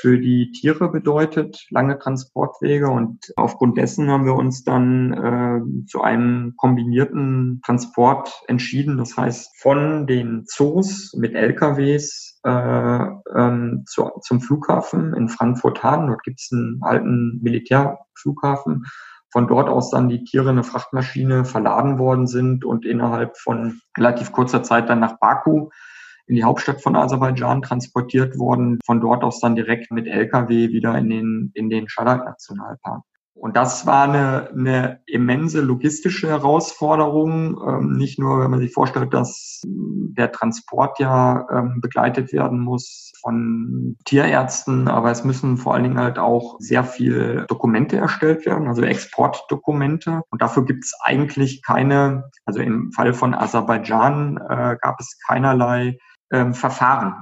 für 0.00 0.18
die 0.18 0.50
Tiere 0.52 0.90
bedeutet, 0.90 1.66
lange 1.70 1.98
Transportwege. 1.98 2.88
Und 2.88 3.32
aufgrund 3.36 3.76
dessen 3.76 4.10
haben 4.10 4.24
wir 4.24 4.34
uns 4.34 4.64
dann 4.64 5.12
äh, 5.12 5.86
zu 5.86 6.00
einem 6.00 6.54
kombinierten 6.56 7.60
Transport 7.64 8.32
entschieden. 8.48 8.96
Das 8.96 9.16
heißt, 9.16 9.60
von 9.60 10.06
den 10.06 10.44
Zoos 10.46 11.12
mit 11.14 11.34
LKWs 11.34 12.40
äh, 12.44 12.50
ähm, 12.50 13.84
zu, 13.86 14.10
zum 14.22 14.40
Flughafen 14.40 15.14
in 15.14 15.28
Frankfurt-Hahn. 15.28 16.08
Dort 16.08 16.22
gibt 16.22 16.40
es 16.40 16.50
einen 16.52 16.80
alten 16.82 17.40
Militärflughafen. 17.42 18.84
Von 19.34 19.48
dort 19.48 19.68
aus 19.68 19.90
dann 19.90 20.08
die 20.08 20.22
Tiere 20.22 20.44
in 20.44 20.50
eine 20.50 20.62
Frachtmaschine 20.62 21.44
verladen 21.44 21.98
worden 21.98 22.28
sind 22.28 22.64
und 22.64 22.86
innerhalb 22.86 23.36
von 23.36 23.80
relativ 23.98 24.30
kurzer 24.30 24.62
Zeit 24.62 24.88
dann 24.88 25.00
nach 25.00 25.18
Baku 25.18 25.70
in 26.28 26.36
die 26.36 26.44
Hauptstadt 26.44 26.80
von 26.80 26.94
Aserbaidschan 26.94 27.60
transportiert 27.60 28.38
worden, 28.38 28.78
von 28.86 29.00
dort 29.00 29.24
aus 29.24 29.40
dann 29.40 29.56
direkt 29.56 29.90
mit 29.90 30.06
Lkw 30.06 30.68
wieder 30.68 30.96
in 30.96 31.10
den, 31.10 31.50
in 31.54 31.68
den 31.68 31.88
Shadak-Nationalpark. 31.88 33.02
Und 33.44 33.56
das 33.56 33.86
war 33.86 34.04
eine, 34.04 34.48
eine 34.52 35.00
immense 35.04 35.60
logistische 35.60 36.28
Herausforderung. 36.28 37.60
Ähm, 37.68 37.92
nicht 37.92 38.18
nur, 38.18 38.40
wenn 38.40 38.50
man 38.50 38.60
sich 38.60 38.72
vorstellt, 38.72 39.12
dass 39.12 39.60
der 39.66 40.32
Transport 40.32 40.98
ja 40.98 41.46
ähm, 41.52 41.82
begleitet 41.82 42.32
werden 42.32 42.58
muss 42.58 43.12
von 43.20 43.98
Tierärzten, 44.06 44.88
aber 44.88 45.10
es 45.10 45.24
müssen 45.24 45.58
vor 45.58 45.74
allen 45.74 45.82
Dingen 45.82 45.98
halt 45.98 46.18
auch 46.18 46.56
sehr 46.58 46.84
viel 46.84 47.44
Dokumente 47.46 47.98
erstellt 47.98 48.46
werden, 48.46 48.66
also 48.66 48.80
Exportdokumente. 48.80 50.22
Und 50.30 50.40
dafür 50.40 50.64
gibt 50.64 50.86
es 50.86 50.94
eigentlich 51.02 51.60
keine, 51.62 52.30
also 52.46 52.60
im 52.60 52.92
Fall 52.92 53.12
von 53.12 53.34
Aserbaidschan 53.34 54.38
äh, 54.38 54.76
gab 54.80 54.98
es 55.00 55.18
keinerlei 55.28 55.98
ähm, 56.32 56.54
Verfahren. 56.54 57.12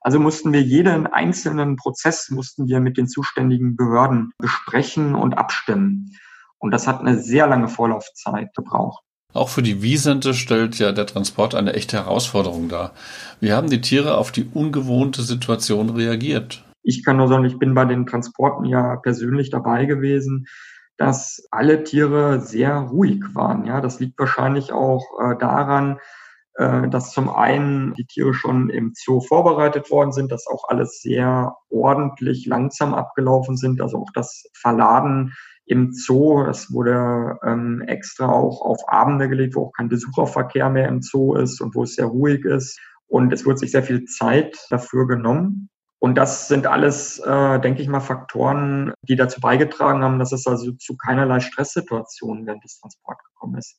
Also 0.00 0.20
mussten 0.20 0.52
wir 0.52 0.62
jeden 0.62 1.06
einzelnen 1.06 1.76
Prozess 1.76 2.30
mussten 2.30 2.68
wir 2.68 2.80
mit 2.80 2.96
den 2.96 3.08
zuständigen 3.08 3.76
Behörden 3.76 4.32
besprechen 4.38 5.14
und 5.14 5.36
abstimmen. 5.36 6.16
Und 6.58 6.72
das 6.72 6.86
hat 6.86 7.00
eine 7.00 7.18
sehr 7.18 7.46
lange 7.46 7.68
Vorlaufzeit 7.68 8.54
gebraucht. 8.54 9.02
Auch 9.34 9.50
für 9.50 9.62
die 9.62 9.82
Wiesente 9.82 10.34
stellt 10.34 10.78
ja 10.78 10.92
der 10.92 11.06
Transport 11.06 11.54
eine 11.54 11.74
echte 11.74 11.98
Herausforderung 11.98 12.68
dar. 12.68 12.92
Wie 13.40 13.52
haben 13.52 13.68
die 13.68 13.80
Tiere 13.80 14.16
auf 14.16 14.32
die 14.32 14.48
ungewohnte 14.52 15.22
Situation 15.22 15.90
reagiert? 15.90 16.64
Ich 16.82 17.04
kann 17.04 17.18
nur 17.18 17.28
sagen, 17.28 17.44
ich 17.44 17.58
bin 17.58 17.74
bei 17.74 17.84
den 17.84 18.06
Transporten 18.06 18.64
ja 18.64 18.96
persönlich 18.96 19.50
dabei 19.50 19.84
gewesen, 19.84 20.46
dass 20.96 21.46
alle 21.50 21.84
Tiere 21.84 22.40
sehr 22.40 22.74
ruhig 22.76 23.22
waren. 23.34 23.66
Ja, 23.66 23.80
das 23.80 24.00
liegt 24.00 24.18
wahrscheinlich 24.18 24.72
auch 24.72 25.04
äh, 25.20 25.36
daran, 25.38 25.98
äh, 26.58 26.88
dass 26.88 27.12
zum 27.12 27.30
einen 27.30 27.94
die 27.94 28.04
Tiere 28.04 28.34
schon 28.34 28.68
im 28.68 28.92
Zoo 28.94 29.20
vorbereitet 29.20 29.92
worden 29.92 30.10
sind, 30.10 30.32
dass 30.32 30.48
auch 30.48 30.64
alles 30.68 31.00
sehr 31.00 31.56
ordentlich 31.70 32.46
langsam 32.46 32.94
abgelaufen 32.94 33.56
sind, 33.56 33.80
also 33.80 33.98
auch 33.98 34.10
das 34.12 34.44
Verladen 34.54 35.34
im 35.66 35.92
Zoo, 35.92 36.42
das 36.44 36.72
wurde 36.72 37.38
ähm, 37.44 37.82
extra 37.86 38.28
auch 38.28 38.62
auf 38.62 38.78
Abende 38.88 39.28
gelegt, 39.28 39.54
wo 39.54 39.66
auch 39.66 39.72
kein 39.72 39.88
Besucherverkehr 39.88 40.68
mehr 40.68 40.88
im 40.88 41.00
Zoo 41.00 41.36
ist 41.36 41.60
und 41.60 41.76
wo 41.76 41.84
es 41.84 41.94
sehr 41.94 42.06
ruhig 42.06 42.44
ist. 42.44 42.80
Und 43.06 43.32
es 43.32 43.46
wird 43.46 43.58
sich 43.58 43.70
sehr 43.70 43.82
viel 43.84 44.04
Zeit 44.06 44.58
dafür 44.70 45.06
genommen. 45.06 45.68
Und 46.00 46.16
das 46.16 46.48
sind 46.48 46.66
alles, 46.66 47.20
äh, 47.20 47.60
denke 47.60 47.82
ich 47.82 47.88
mal, 47.88 48.00
Faktoren, 48.00 48.92
die 49.02 49.16
dazu 49.16 49.40
beigetragen 49.40 50.02
haben, 50.02 50.18
dass 50.18 50.32
es 50.32 50.46
also 50.46 50.72
zu 50.72 50.96
keinerlei 50.96 51.38
Stresssituationen 51.38 52.46
während 52.46 52.64
des 52.64 52.80
Transports 52.80 53.22
gekommen 53.32 53.58
ist. 53.58 53.78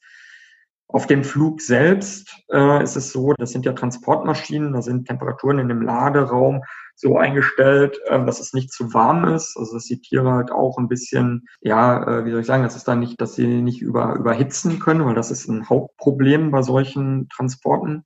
Auf 0.92 1.06
dem 1.06 1.24
Flug 1.24 1.62
selbst 1.62 2.36
äh, 2.52 2.84
ist 2.84 2.96
es 2.96 3.12
so, 3.12 3.34
das 3.38 3.52
sind 3.52 3.64
ja 3.64 3.74
Transportmaschinen, 3.74 4.74
da 4.74 4.82
sind 4.82 5.08
Temperaturen 5.08 5.60
in 5.60 5.68
dem 5.68 5.84
Laderaum 5.84 6.64
so 6.96 7.16
eingestellt, 7.16 8.00
äh, 8.06 8.26
dass 8.26 8.40
es 8.40 8.54
nicht 8.54 8.74
zu 8.74 8.92
warm 8.92 9.26
ist, 9.26 9.56
also 9.56 9.76
dass 9.76 9.86
die 9.86 10.02
Tiere 10.02 10.32
halt 10.32 10.52
auch 10.52 10.80
ein 10.80 10.88
bisschen, 10.88 11.46
ja, 11.62 12.04
äh, 12.22 12.26
wie 12.26 12.32
soll 12.32 12.42
ich 12.42 12.48
sagen, 12.48 12.64
das 12.64 12.76
ist 12.76 12.88
da 12.88 12.96
nicht, 12.96 13.22
dass 13.22 13.36
sie 13.36 13.62
nicht 13.62 13.84
über, 13.84 14.16
überhitzen 14.16 14.80
können, 14.80 15.06
weil 15.06 15.14
das 15.14 15.30
ist 15.30 15.48
ein 15.48 15.70
Hauptproblem 15.70 16.50
bei 16.50 16.64
solchen 16.64 17.30
Transporten. 17.30 18.04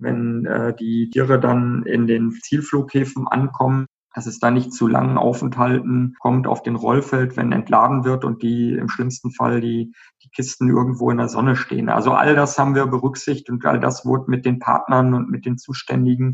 Wenn 0.00 0.46
äh, 0.46 0.74
die 0.74 1.08
Tiere 1.10 1.38
dann 1.38 1.84
in 1.84 2.08
den 2.08 2.32
Zielflughäfen 2.32 3.28
ankommen, 3.28 3.86
dass 4.16 4.24
es 4.26 4.38
da 4.38 4.50
nicht 4.50 4.72
zu 4.72 4.88
langen 4.88 5.18
Aufenthalten 5.18 6.16
kommt 6.20 6.46
auf 6.46 6.62
den 6.62 6.74
Rollfeld, 6.74 7.36
wenn 7.36 7.52
entladen 7.52 8.04
wird 8.04 8.24
und 8.24 8.42
die 8.42 8.72
im 8.72 8.88
schlimmsten 8.88 9.30
Fall 9.30 9.60
die, 9.60 9.92
die 10.24 10.30
Kisten 10.30 10.70
irgendwo 10.70 11.10
in 11.10 11.18
der 11.18 11.28
Sonne 11.28 11.54
stehen. 11.54 11.90
Also 11.90 12.12
all 12.12 12.34
das 12.34 12.58
haben 12.58 12.74
wir 12.74 12.86
berücksichtigt 12.86 13.50
und 13.50 13.64
all 13.66 13.78
das 13.78 14.06
wurde 14.06 14.30
mit 14.30 14.46
den 14.46 14.58
Partnern 14.58 15.12
und 15.12 15.30
mit 15.30 15.44
den 15.44 15.58
zuständigen 15.58 16.32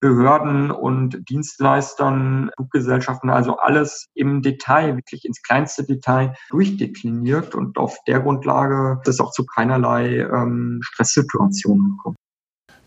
Behörden 0.00 0.70
und 0.70 1.28
Dienstleistern, 1.28 2.50
Fluggesellschaften, 2.56 3.28
also 3.28 3.58
alles 3.58 4.06
im 4.14 4.40
Detail, 4.40 4.96
wirklich 4.96 5.26
ins 5.26 5.42
kleinste 5.42 5.84
Detail 5.84 6.34
durchdekliniert 6.48 7.54
und 7.54 7.76
auf 7.76 7.98
der 8.06 8.20
Grundlage 8.20 9.00
ist 9.02 9.08
es 9.08 9.20
auch 9.20 9.32
zu 9.32 9.44
keinerlei 9.44 10.20
ähm, 10.20 10.78
Stresssituationen 10.82 11.96
gekommen. 11.96 12.16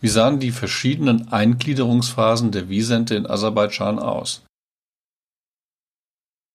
Wie 0.02 0.08
sahen 0.08 0.40
die 0.40 0.50
verschiedenen 0.50 1.28
Eingliederungsphasen 1.28 2.50
der 2.50 2.68
Wiesente 2.68 3.14
in 3.14 3.24
Aserbaidschan 3.24 4.00
aus? 4.00 4.44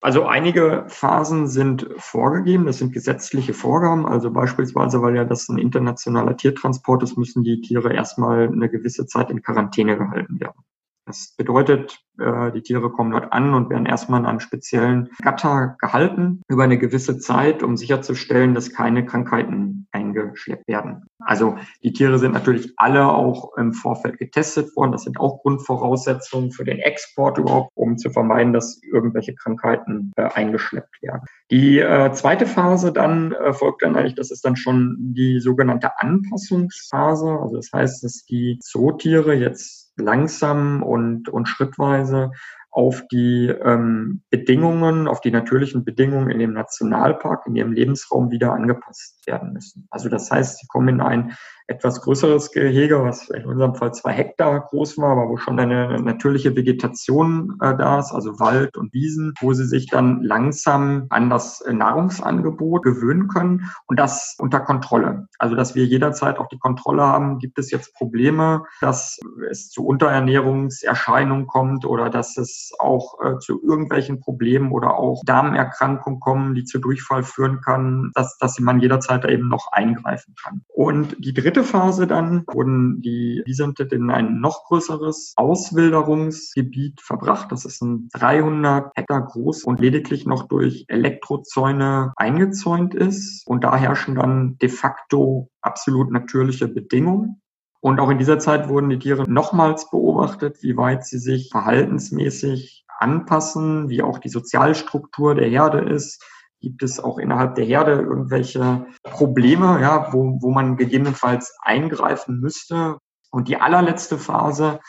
Also 0.02 0.26
einige 0.26 0.84
Phasen 0.88 1.48
sind 1.48 1.88
vorgegeben, 1.96 2.66
das 2.66 2.76
sind 2.76 2.92
gesetzliche 2.92 3.54
Vorgaben. 3.54 4.04
Also 4.04 4.30
beispielsweise, 4.30 5.00
weil 5.00 5.16
ja 5.16 5.24
das 5.24 5.48
ein 5.48 5.56
internationaler 5.56 6.36
Tiertransport 6.36 7.02
ist, 7.02 7.16
müssen 7.16 7.42
die 7.42 7.62
Tiere 7.62 7.94
erstmal 7.94 8.48
eine 8.48 8.68
gewisse 8.68 9.06
Zeit 9.06 9.30
in 9.30 9.42
Quarantäne 9.42 9.96
gehalten 9.96 10.38
werden. 10.40 10.62
Das 11.06 11.34
bedeutet, 11.38 12.04
äh, 12.18 12.52
die 12.52 12.60
Tiere 12.60 12.90
kommen 12.90 13.12
dort 13.12 13.32
an 13.32 13.54
und 13.54 13.70
werden 13.70 13.86
erstmal 13.86 14.20
in 14.20 14.26
einem 14.26 14.40
speziellen 14.40 15.08
Gatter 15.22 15.76
gehalten 15.80 16.42
über 16.48 16.64
eine 16.64 16.76
gewisse 16.76 17.18
Zeit, 17.18 17.62
um 17.62 17.78
sicherzustellen, 17.78 18.52
dass 18.52 18.74
keine 18.74 19.06
Krankheiten 19.06 19.87
eingeschleppt 20.22 20.68
werden. 20.68 21.06
Also 21.18 21.56
die 21.82 21.92
Tiere 21.92 22.18
sind 22.18 22.32
natürlich 22.32 22.72
alle 22.76 23.08
auch 23.08 23.56
im 23.56 23.72
Vorfeld 23.72 24.18
getestet 24.18 24.74
worden. 24.76 24.92
Das 24.92 25.04
sind 25.04 25.18
auch 25.18 25.42
Grundvoraussetzungen 25.42 26.52
für 26.52 26.64
den 26.64 26.78
Export 26.78 27.38
überhaupt, 27.38 27.72
um 27.74 27.98
zu 27.98 28.10
vermeiden, 28.10 28.52
dass 28.52 28.80
irgendwelche 28.82 29.34
Krankheiten 29.34 30.12
äh, 30.16 30.22
eingeschleppt 30.22 31.02
werden. 31.02 31.22
Die 31.50 31.78
äh, 31.78 32.12
zweite 32.12 32.46
Phase 32.46 32.92
dann 32.92 33.32
äh, 33.32 33.52
folgt 33.52 33.82
dann 33.82 33.96
eigentlich, 33.96 34.14
das 34.14 34.30
ist 34.30 34.44
dann 34.44 34.56
schon 34.56 34.96
die 34.98 35.40
sogenannte 35.40 35.98
Anpassungsphase. 35.98 37.38
Also 37.40 37.56
das 37.56 37.70
heißt, 37.72 38.04
dass 38.04 38.24
die 38.24 38.58
Zootiere 38.60 39.34
jetzt 39.34 39.92
langsam 39.96 40.82
und, 40.82 41.28
und 41.28 41.48
schrittweise 41.48 42.30
auf 42.78 43.02
die 43.10 43.48
ähm, 43.48 44.22
Bedingungen, 44.30 45.08
auf 45.08 45.20
die 45.20 45.32
natürlichen 45.32 45.84
Bedingungen 45.84 46.30
in 46.30 46.38
dem 46.38 46.52
Nationalpark, 46.52 47.44
in 47.48 47.56
ihrem 47.56 47.72
Lebensraum 47.72 48.30
wieder 48.30 48.52
angepasst 48.52 49.26
werden 49.26 49.52
müssen. 49.52 49.88
Also 49.90 50.08
das 50.08 50.30
heißt, 50.30 50.58
sie 50.60 50.68
kommen 50.68 50.86
in 50.86 51.00
ein 51.00 51.36
etwas 51.68 52.00
größeres 52.00 52.50
Gehege, 52.50 53.04
was 53.04 53.28
in 53.28 53.44
unserem 53.44 53.74
Fall 53.74 53.92
zwei 53.92 54.12
Hektar 54.12 54.60
groß 54.60 54.98
war, 54.98 55.12
aber 55.12 55.28
wo 55.28 55.36
schon 55.36 55.60
eine 55.60 56.00
natürliche 56.00 56.56
Vegetation 56.56 57.58
äh, 57.60 57.76
da 57.76 57.98
ist, 58.00 58.10
also 58.12 58.40
Wald 58.40 58.76
und 58.76 58.92
Wiesen, 58.94 59.34
wo 59.40 59.52
sie 59.52 59.66
sich 59.66 59.86
dann 59.86 60.22
langsam 60.22 61.06
an 61.10 61.28
das 61.28 61.62
Nahrungsangebot 61.70 62.82
gewöhnen 62.82 63.28
können 63.28 63.70
und 63.86 63.98
das 63.98 64.34
unter 64.38 64.60
Kontrolle. 64.60 65.28
Also 65.38 65.54
dass 65.54 65.74
wir 65.74 65.84
jederzeit 65.84 66.38
auch 66.38 66.48
die 66.48 66.58
Kontrolle 66.58 67.02
haben, 67.02 67.38
gibt 67.38 67.58
es 67.58 67.70
jetzt 67.70 67.94
Probleme, 67.94 68.64
dass 68.80 69.18
es 69.50 69.68
zu 69.68 69.86
Unterernährungserscheinungen 69.86 71.46
kommt 71.46 71.84
oder 71.84 72.08
dass 72.08 72.38
es 72.38 72.72
auch 72.78 73.20
äh, 73.22 73.38
zu 73.40 73.62
irgendwelchen 73.62 74.20
Problemen 74.20 74.72
oder 74.72 74.96
auch 74.96 75.22
Darmerkrankungen 75.26 76.20
kommen, 76.20 76.54
die 76.54 76.64
zu 76.64 76.78
Durchfall 76.78 77.22
führen 77.22 77.60
kann, 77.60 78.10
dass, 78.14 78.38
dass 78.38 78.58
man 78.58 78.80
jederzeit 78.80 79.26
eben 79.26 79.48
noch 79.48 79.70
eingreifen 79.72 80.34
kann. 80.42 80.62
Und 80.68 81.16
die 81.18 81.34
dritte 81.34 81.57
dritte 81.58 81.64
Phase 81.64 82.06
dann 82.06 82.44
wurden 82.46 83.00
die 83.02 83.42
Wiesente 83.44 83.82
in 83.90 84.10
ein 84.10 84.40
noch 84.40 84.64
größeres 84.66 85.32
Auswilderungsgebiet 85.36 87.00
verbracht. 87.00 87.50
Das 87.50 87.64
ist 87.64 87.82
ein 87.82 88.08
300 88.12 88.92
Hektar 88.94 89.26
groß 89.26 89.64
und 89.64 89.80
lediglich 89.80 90.24
noch 90.24 90.46
durch 90.46 90.84
Elektrozäune 90.88 92.12
eingezäunt 92.16 92.94
ist. 92.94 93.46
Und 93.46 93.64
da 93.64 93.76
herrschen 93.76 94.14
dann 94.14 94.56
de 94.58 94.68
facto 94.68 95.50
absolut 95.60 96.12
natürliche 96.12 96.68
Bedingungen. 96.68 97.40
Und 97.80 98.00
auch 98.00 98.10
in 98.10 98.18
dieser 98.18 98.38
Zeit 98.38 98.68
wurden 98.68 98.90
die 98.90 98.98
Tiere 98.98 99.28
nochmals 99.28 99.90
beobachtet, 99.90 100.62
wie 100.62 100.76
weit 100.76 101.04
sie 101.04 101.18
sich 101.18 101.48
verhaltensmäßig 101.50 102.84
anpassen, 102.98 103.88
wie 103.88 104.02
auch 104.02 104.18
die 104.18 104.28
Sozialstruktur 104.28 105.34
der 105.34 105.48
Herde 105.48 105.78
ist, 105.78 106.24
Gibt 106.60 106.82
es 106.82 106.98
auch 106.98 107.18
innerhalb 107.18 107.54
der 107.54 107.64
Herde 107.64 107.92
irgendwelche 107.92 108.86
Probleme, 109.02 109.80
ja, 109.80 110.12
wo, 110.12 110.38
wo 110.40 110.50
man 110.50 110.76
gegebenenfalls 110.76 111.56
eingreifen 111.62 112.40
müsste? 112.40 112.98
Und 113.30 113.48
die 113.48 113.60
allerletzte 113.60 114.18
Phase, 114.18 114.80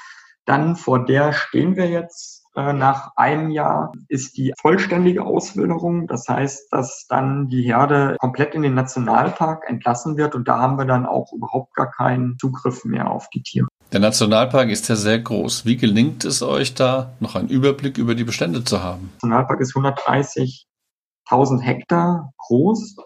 dann 0.45 0.75
vor 0.75 1.05
der 1.05 1.33
stehen 1.33 1.75
wir 1.75 1.89
jetzt, 1.89 2.39
äh, 2.55 2.73
nach 2.73 3.11
einem 3.15 3.51
Jahr 3.51 3.91
ist 4.07 4.37
die 4.37 4.53
vollständige 4.59 5.23
Auswilderung. 5.23 6.07
Das 6.07 6.27
heißt, 6.27 6.71
dass 6.71 7.05
dann 7.07 7.47
die 7.47 7.61
Herde 7.61 8.15
komplett 8.19 8.55
in 8.55 8.63
den 8.63 8.73
Nationalpark 8.73 9.69
entlassen 9.69 10.17
wird 10.17 10.35
und 10.35 10.47
da 10.47 10.59
haben 10.59 10.77
wir 10.77 10.85
dann 10.85 11.05
auch 11.05 11.31
überhaupt 11.31 11.75
gar 11.75 11.91
keinen 11.91 12.37
Zugriff 12.39 12.83
mehr 12.85 13.11
auf 13.11 13.29
die 13.29 13.43
Tiere. 13.43 13.67
Der 13.91 13.99
Nationalpark 13.99 14.69
ist 14.69 14.87
ja 14.87 14.95
sehr 14.95 15.19
groß. 15.19 15.65
Wie 15.65 15.77
gelingt 15.77 16.25
es 16.25 16.43
euch 16.43 16.75
da, 16.75 17.11
noch 17.19 17.35
einen 17.35 17.49
Überblick 17.49 17.97
über 17.97 18.13
die 18.13 18.23
Bestände 18.23 18.63
zu 18.63 18.83
haben? 18.83 19.11
Der 19.21 19.29
Nationalpark 19.29 19.61
ist 19.61 19.75
130.000 21.29 21.61
Hektar 21.61 22.33
groß, 22.37 22.97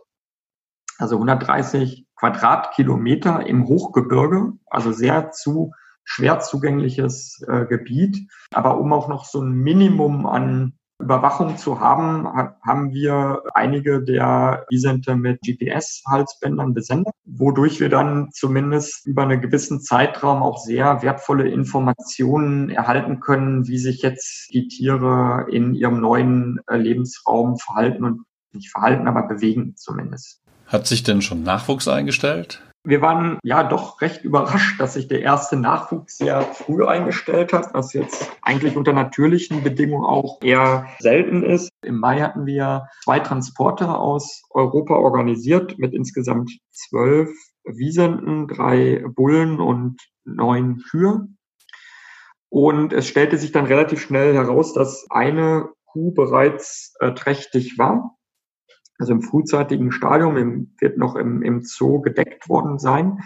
also 0.98 1.16
130 1.16 2.06
Quadratkilometer 2.16 3.46
im 3.46 3.68
Hochgebirge, 3.68 4.54
also 4.68 4.92
sehr 4.92 5.32
zu 5.32 5.74
schwer 6.06 6.40
zugängliches 6.40 7.42
äh, 7.48 7.66
Gebiet. 7.66 8.30
Aber 8.52 8.80
um 8.80 8.94
auch 8.94 9.08
noch 9.08 9.26
so 9.26 9.42
ein 9.42 9.52
Minimum 9.52 10.26
an 10.26 10.78
Überwachung 11.04 11.58
zu 11.58 11.80
haben, 11.80 12.26
haben 12.62 12.94
wir 12.94 13.44
einige 13.54 14.02
der 14.02 14.66
Visente 14.70 15.16
mit 15.16 15.42
GPS-Halsbändern 15.42 16.74
besendet, 16.74 17.14
wodurch 17.26 17.80
wir 17.80 17.90
dann 17.90 18.30
zumindest 18.32 19.06
über 19.06 19.24
einen 19.24 19.42
gewissen 19.42 19.82
Zeitraum 19.82 20.42
auch 20.42 20.58
sehr 20.58 21.02
wertvolle 21.02 21.50
Informationen 21.50 22.70
erhalten 22.70 23.20
können, 23.20 23.68
wie 23.68 23.78
sich 23.78 24.02
jetzt 24.02 24.50
die 24.54 24.68
Tiere 24.68 25.48
in 25.52 25.76
ihrem 25.76 26.00
neuen 26.00 26.60
äh, 26.68 26.78
Lebensraum 26.78 27.58
verhalten 27.58 28.04
und 28.04 28.22
nicht 28.54 28.72
verhalten, 28.72 29.08
aber 29.08 29.24
bewegen 29.24 29.76
zumindest. 29.76 30.42
Hat 30.68 30.88
sich 30.88 31.04
denn 31.04 31.22
schon 31.22 31.44
Nachwuchs 31.44 31.88
eingestellt? 31.88 32.62
Wir 32.86 33.02
waren 33.02 33.40
ja 33.44 33.64
doch 33.64 34.02
recht 34.02 34.26
überrascht, 34.26 34.78
dass 34.78 34.96
sich 34.96 35.08
der 35.08 35.22
erste 35.22 35.56
Nachwuchs 35.56 36.18
sehr 36.18 36.42
früh 36.42 36.86
eingestellt 36.86 37.54
hat, 37.54 37.74
was 37.74 37.94
jetzt 37.94 38.30
eigentlich 38.42 38.76
unter 38.76 38.92
natürlichen 38.92 39.64
Bedingungen 39.64 40.04
auch 40.04 40.40
eher 40.42 40.88
selten 41.00 41.44
ist. 41.44 41.70
Im 41.82 42.00
Mai 42.00 42.20
hatten 42.20 42.46
wir 42.46 42.90
zwei 43.06 43.20
Transporte 43.20 43.88
aus 43.88 44.44
Europa 44.50 44.96
organisiert 44.96 45.80
mit 45.80 45.94
insgesamt 45.94 46.52
zwölf 46.72 47.30
Wiesenten, 47.64 48.50
drei 48.50 49.06
Bullen 49.08 49.62
und 49.62 50.02
neun 50.26 50.84
Kühe. 50.90 51.30
Und 52.50 52.92
es 52.92 53.08
stellte 53.08 53.38
sich 53.38 53.54
dann 53.54 53.66
relativ 53.66 54.02
schnell 54.02 54.34
heraus, 54.34 54.74
dass 54.74 55.08
eine 55.10 55.70
Kuh 55.86 56.14
bereits 56.14 56.96
äh, 57.00 57.14
trächtig 57.14 57.78
war 57.78 58.18
also 59.00 59.14
im 59.14 59.22
frühzeitigen 59.22 59.92
Stadium, 59.92 60.38
im, 60.38 60.76
wird 60.80 60.98
noch 60.98 61.16
im, 61.16 61.42
im 61.42 61.62
Zoo 61.64 62.02
gedeckt 62.02 62.50
worden 62.50 62.80
sein 62.80 63.20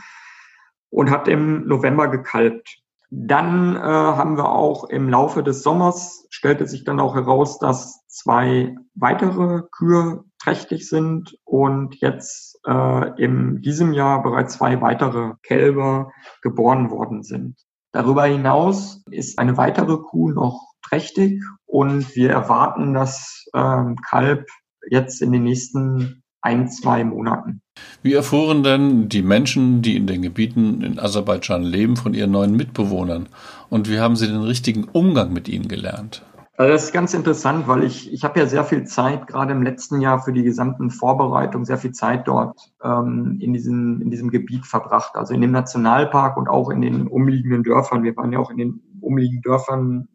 und 0.89 1.11
hat 1.11 1.27
im 1.27 1.67
November 1.67 2.07
gekalbt. 2.07 2.81
Dann 3.09 3.75
äh, 3.75 3.79
haben 3.79 4.35
wir 4.37 4.49
auch 4.49 4.89
im 4.89 5.09
Laufe 5.09 5.41
des 5.41 5.63
Sommers, 5.63 6.27
stellte 6.29 6.67
sich 6.67 6.83
dann 6.83 6.99
auch 6.99 7.15
heraus, 7.15 7.57
dass 7.57 8.05
zwei 8.07 8.75
weitere 8.95 9.63
Kühe 9.71 10.25
trächtig 10.39 10.89
sind 10.89 11.37
und 11.45 11.95
jetzt 12.01 12.59
äh, 12.65 13.23
in 13.23 13.61
diesem 13.61 13.93
Jahr 13.93 14.23
bereits 14.23 14.55
zwei 14.55 14.81
weitere 14.81 15.33
Kälber 15.41 16.11
geboren 16.41 16.91
worden 16.91 17.23
sind. 17.23 17.55
Darüber 17.93 18.25
hinaus 18.25 19.03
ist 19.09 19.39
eine 19.39 19.57
weitere 19.57 19.97
Kuh 19.97 20.31
noch 20.31 20.73
trächtig 20.81 21.43
und 21.65 22.15
wir 22.15 22.31
erwarten 22.31 22.93
das 22.93 23.45
ähm, 23.55 23.95
Kalb 24.07 24.47
jetzt 24.89 25.21
in 25.21 25.31
den 25.31 25.43
nächsten 25.43 26.23
ein, 26.41 26.69
zwei 26.69 27.03
Monaten. 27.03 27.61
Wie 28.03 28.13
erfuhren 28.13 28.63
denn 28.63 29.09
die 29.09 29.21
Menschen, 29.21 29.81
die 29.81 29.95
in 29.95 30.07
den 30.07 30.21
Gebieten 30.21 30.81
in 30.81 30.99
Aserbaidschan 30.99 31.63
leben, 31.63 31.97
von 31.97 32.13
ihren 32.13 32.31
neuen 32.31 32.55
Mitbewohnern? 32.55 33.27
Und 33.69 33.89
wie 33.89 33.99
haben 33.99 34.15
sie 34.15 34.27
den 34.27 34.41
richtigen 34.41 34.85
Umgang 34.85 35.33
mit 35.33 35.49
ihnen 35.49 35.67
gelernt? 35.67 36.23
Also 36.59 36.73
das 36.73 36.85
ist 36.85 36.91
ganz 36.91 37.13
interessant, 37.13 37.67
weil 37.67 37.83
ich, 37.83 38.11
ich 38.11 38.23
habe 38.23 38.39
ja 38.39 38.47
sehr 38.47 38.63
viel 38.63 38.83
Zeit, 38.85 39.27
gerade 39.27 39.51
im 39.51 39.61
letzten 39.61 40.01
Jahr 40.01 40.23
für 40.23 40.33
die 40.33 40.41
gesamten 40.41 40.89
Vorbereitungen, 40.89 41.65
sehr 41.65 41.77
viel 41.77 41.91
Zeit 41.91 42.27
dort 42.27 42.59
ähm, 42.83 43.37
in, 43.39 43.53
diesem, 43.53 44.01
in 44.01 44.09
diesem 44.09 44.31
Gebiet 44.31 44.65
verbracht. 44.65 45.15
Also 45.15 45.35
in 45.35 45.41
dem 45.41 45.51
Nationalpark 45.51 46.35
und 46.35 46.47
auch 46.47 46.71
in 46.71 46.81
den 46.81 47.07
umliegenden 47.07 47.63
Dörfern. 47.63 48.03
Wir 48.03 48.15
waren 48.17 48.33
ja 48.33 48.39
auch 48.39 48.49
in 48.49 48.57
den 48.57 48.81
umliegenden 49.01 49.43
Dörfern 49.43 50.07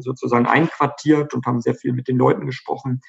sozusagen 0.00 0.46
einquartiert 0.46 1.34
und 1.34 1.44
haben 1.44 1.60
sehr 1.60 1.74
viel 1.74 1.92
mit 1.92 2.08
den 2.08 2.16
Leuten 2.16 2.46
gesprochen. 2.46 3.02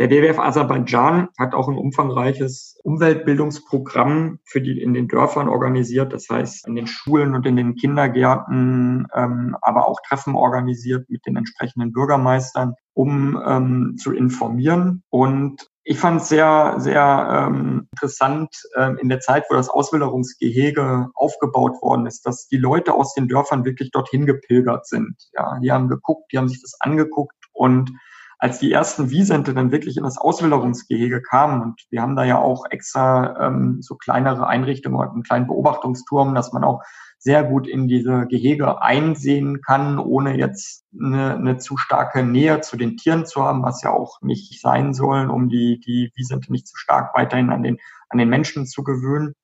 Der 0.00 0.10
WWF 0.10 0.40
Aserbaidschan 0.40 1.28
hat 1.38 1.54
auch 1.54 1.68
ein 1.68 1.78
umfangreiches 1.78 2.80
Umweltbildungsprogramm 2.82 4.40
für 4.44 4.60
die 4.60 4.82
in 4.82 4.92
den 4.92 5.06
Dörfern 5.06 5.48
organisiert. 5.48 6.12
Das 6.12 6.26
heißt, 6.28 6.66
in 6.66 6.74
den 6.74 6.88
Schulen 6.88 7.36
und 7.36 7.46
in 7.46 7.54
den 7.54 7.76
Kindergärten, 7.76 9.06
ähm, 9.14 9.56
aber 9.62 9.86
auch 9.86 10.00
Treffen 10.08 10.34
organisiert 10.34 11.08
mit 11.08 11.24
den 11.26 11.36
entsprechenden 11.36 11.92
Bürgermeistern, 11.92 12.74
um 12.92 13.40
ähm, 13.46 13.94
zu 13.96 14.12
informieren. 14.12 15.04
Und 15.10 15.68
ich 15.84 16.00
fand 16.00 16.22
es 16.22 16.28
sehr, 16.28 16.74
sehr 16.78 17.46
ähm, 17.48 17.86
interessant 17.92 18.48
ähm, 18.76 18.98
in 18.98 19.08
der 19.08 19.20
Zeit, 19.20 19.44
wo 19.48 19.54
das 19.54 19.68
Auswilderungsgehege 19.68 21.10
aufgebaut 21.14 21.80
worden 21.82 22.06
ist, 22.06 22.26
dass 22.26 22.48
die 22.48 22.56
Leute 22.56 22.94
aus 22.94 23.14
den 23.14 23.28
Dörfern 23.28 23.64
wirklich 23.64 23.92
dorthin 23.92 24.26
gepilgert 24.26 24.88
sind. 24.88 25.14
Ja, 25.34 25.60
die 25.60 25.70
haben 25.70 25.88
geguckt, 25.88 26.32
die 26.32 26.38
haben 26.38 26.48
sich 26.48 26.62
das 26.62 26.74
angeguckt 26.80 27.36
und 27.52 27.92
als 28.38 28.58
die 28.58 28.72
ersten 28.72 29.10
Wiesente 29.10 29.54
dann 29.54 29.72
wirklich 29.72 29.96
in 29.96 30.04
das 30.04 30.18
Auswilderungsgehege 30.18 31.22
kamen, 31.22 31.62
und 31.62 31.82
wir 31.90 32.02
haben 32.02 32.16
da 32.16 32.24
ja 32.24 32.38
auch 32.38 32.64
extra 32.70 33.46
ähm, 33.46 33.78
so 33.80 33.96
kleinere 33.96 34.46
Einrichtungen, 34.46 35.00
einen 35.00 35.22
kleinen 35.22 35.46
Beobachtungsturm, 35.46 36.34
dass 36.34 36.52
man 36.52 36.64
auch 36.64 36.82
sehr 37.18 37.42
gut 37.42 37.66
in 37.66 37.88
diese 37.88 38.26
Gehege 38.26 38.82
einsehen 38.82 39.62
kann, 39.62 39.98
ohne 39.98 40.36
jetzt 40.36 40.84
eine, 41.00 41.36
eine 41.36 41.56
zu 41.58 41.78
starke 41.78 42.22
Nähe 42.22 42.60
zu 42.60 42.76
den 42.76 42.98
Tieren 42.98 43.24
zu 43.24 43.42
haben, 43.42 43.62
was 43.62 43.82
ja 43.82 43.90
auch 43.90 44.20
nicht 44.20 44.60
sein 44.60 44.92
soll, 44.92 45.30
um 45.30 45.48
die, 45.48 45.80
die 45.80 46.12
Wiesente 46.16 46.52
nicht 46.52 46.66
zu 46.68 46.76
stark 46.76 47.16
weiterhin 47.16 47.50
an 47.50 47.62
den, 47.62 47.78
an 48.10 48.18
den 48.18 48.28
Menschen 48.28 48.66
zu 48.66 48.84
gewöhnen 48.84 49.34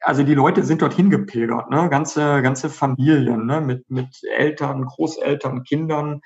also 0.00 0.22
die 0.22 0.34
Leute 0.34 0.62
sind 0.62 0.82
dorthin 0.82 1.10
gepilgert, 1.10 1.70
ne? 1.70 1.88
ganze, 1.88 2.42
ganze 2.42 2.70
Familien, 2.70 3.46
ne? 3.46 3.60
mit, 3.60 3.90
mit 3.90 4.22
Eltern, 4.36 4.84
Großeltern, 4.84 5.64
Kindern. 5.64 6.20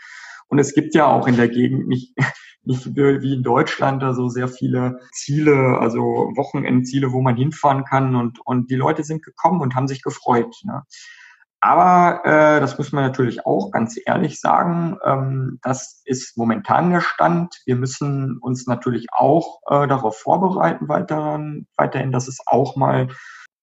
Und 0.50 0.58
es 0.58 0.74
gibt 0.74 0.94
ja 0.94 1.06
auch 1.06 1.26
in 1.26 1.36
der 1.36 1.48
Gegend 1.48 1.88
nicht, 1.88 2.14
nicht 2.64 2.94
wie 2.94 3.34
in 3.34 3.42
Deutschland 3.42 4.02
da 4.02 4.12
so 4.12 4.28
sehr 4.28 4.48
viele 4.48 5.00
Ziele, 5.12 5.78
also 5.78 6.02
Wochenendziele, 6.02 7.12
wo 7.12 7.22
man 7.22 7.36
hinfahren 7.36 7.84
kann. 7.84 8.16
Und, 8.16 8.38
und 8.44 8.70
die 8.70 8.76
Leute 8.76 9.02
sind 9.02 9.24
gekommen 9.24 9.62
und 9.62 9.74
haben 9.74 9.88
sich 9.88 10.02
gefreut. 10.02 10.54
Ne? 10.64 10.82
Aber 11.62 12.24
äh, 12.24 12.60
das 12.60 12.78
muss 12.78 12.90
man 12.90 13.04
natürlich 13.04 13.46
auch 13.46 13.70
ganz 13.70 13.98
ehrlich 14.04 14.40
sagen, 14.40 14.98
ähm, 15.04 15.58
das 15.62 16.00
ist 16.04 16.36
momentan 16.38 16.90
der 16.90 17.02
Stand. 17.02 17.54
Wir 17.66 17.76
müssen 17.76 18.38
uns 18.38 18.66
natürlich 18.66 19.06
auch 19.12 19.60
äh, 19.68 19.86
darauf 19.86 20.18
vorbereiten 20.18 20.88
weiterhin, 20.88 21.66
weiterhin, 21.76 22.12
dass 22.12 22.28
es 22.28 22.38
auch 22.46 22.76
mal 22.76 23.08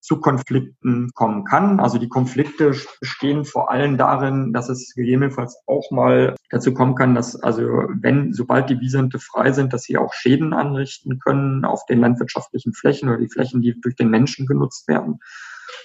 zu 0.08 0.20
Konflikten 0.20 1.10
kommen 1.12 1.44
kann. 1.44 1.80
Also 1.80 1.98
die 1.98 2.08
Konflikte 2.08 2.72
bestehen 2.98 3.44
vor 3.44 3.70
allem 3.70 3.98
darin, 3.98 4.54
dass 4.54 4.70
es 4.70 4.94
gegebenenfalls 4.94 5.58
auch 5.66 5.90
mal 5.90 6.34
dazu 6.48 6.72
kommen 6.72 6.94
kann, 6.94 7.14
dass 7.14 7.36
also 7.36 7.66
wenn, 8.00 8.32
sobald 8.32 8.70
die 8.70 8.80
Wiesente 8.80 9.18
frei 9.18 9.52
sind, 9.52 9.74
dass 9.74 9.82
sie 9.82 9.98
auch 9.98 10.14
Schäden 10.14 10.54
anrichten 10.54 11.18
können 11.18 11.66
auf 11.66 11.84
den 11.84 12.00
landwirtschaftlichen 12.00 12.72
Flächen 12.72 13.10
oder 13.10 13.18
die 13.18 13.28
Flächen, 13.28 13.60
die 13.60 13.78
durch 13.78 13.96
den 13.96 14.08
Menschen 14.08 14.46
genutzt 14.46 14.88
werden. 14.88 15.18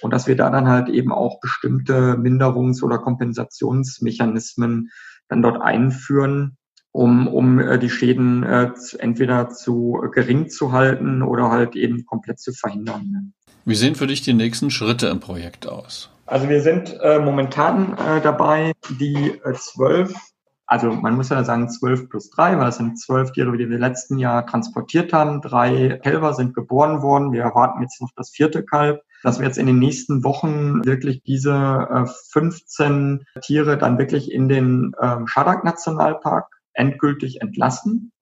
Und 0.00 0.10
dass 0.10 0.26
wir 0.26 0.36
da 0.36 0.48
dann 0.48 0.68
halt 0.68 0.88
eben 0.88 1.12
auch 1.12 1.38
bestimmte 1.40 2.16
Minderungs- 2.16 2.82
oder 2.82 2.96
Kompensationsmechanismen 2.96 4.88
dann 5.28 5.42
dort 5.42 5.60
einführen, 5.60 6.56
um, 6.92 7.28
um 7.28 7.58
äh, 7.58 7.78
die 7.78 7.90
Schäden 7.90 8.42
äh, 8.42 8.70
entweder 9.00 9.50
zu 9.50 10.02
gering 10.14 10.48
zu 10.48 10.72
halten 10.72 11.20
oder 11.20 11.50
halt 11.50 11.76
eben 11.76 12.06
komplett 12.06 12.40
zu 12.40 12.54
verhindern. 12.54 13.34
Wie 13.66 13.74
sehen 13.74 13.94
für 13.94 14.06
dich 14.06 14.20
die 14.20 14.34
nächsten 14.34 14.70
Schritte 14.70 15.06
im 15.08 15.20
Projekt 15.20 15.66
aus? 15.66 16.10
Also 16.26 16.50
wir 16.50 16.60
sind 16.60 16.98
äh, 17.00 17.18
momentan 17.18 17.96
äh, 17.96 18.20
dabei, 18.20 18.72
die 19.00 19.40
äh, 19.42 19.54
zwölf, 19.54 20.14
also 20.66 20.90
man 20.90 21.16
muss 21.16 21.30
ja 21.30 21.44
sagen 21.44 21.70
zwölf 21.70 22.10
plus 22.10 22.28
drei, 22.28 22.58
weil 22.58 22.68
es 22.68 22.76
sind 22.76 23.00
zwölf 23.00 23.32
Tiere, 23.32 23.56
die 23.56 23.70
wir 23.70 23.78
letzten 23.78 24.18
Jahr 24.18 24.46
transportiert 24.46 25.14
haben. 25.14 25.40
Drei 25.40 25.98
Kälber 26.02 26.34
sind 26.34 26.54
geboren 26.54 27.00
worden. 27.00 27.32
Wir 27.32 27.42
erwarten 27.42 27.80
jetzt 27.80 28.02
noch 28.02 28.10
das 28.16 28.30
vierte 28.30 28.64
Kalb, 28.64 29.00
dass 29.22 29.38
wir 29.38 29.46
jetzt 29.46 29.58
in 29.58 29.66
den 29.66 29.78
nächsten 29.78 30.24
Wochen 30.24 30.84
wirklich 30.84 31.22
diese 31.22 31.52
äh, 31.54 32.06
15 32.32 33.24
Tiere 33.40 33.78
dann 33.78 33.98
wirklich 33.98 34.30
in 34.30 34.48
den 34.48 34.92
ähm, 35.00 35.26
Schadak-Nationalpark 35.26 36.48
endgültig 36.74 37.40
entlassen. 37.40 38.12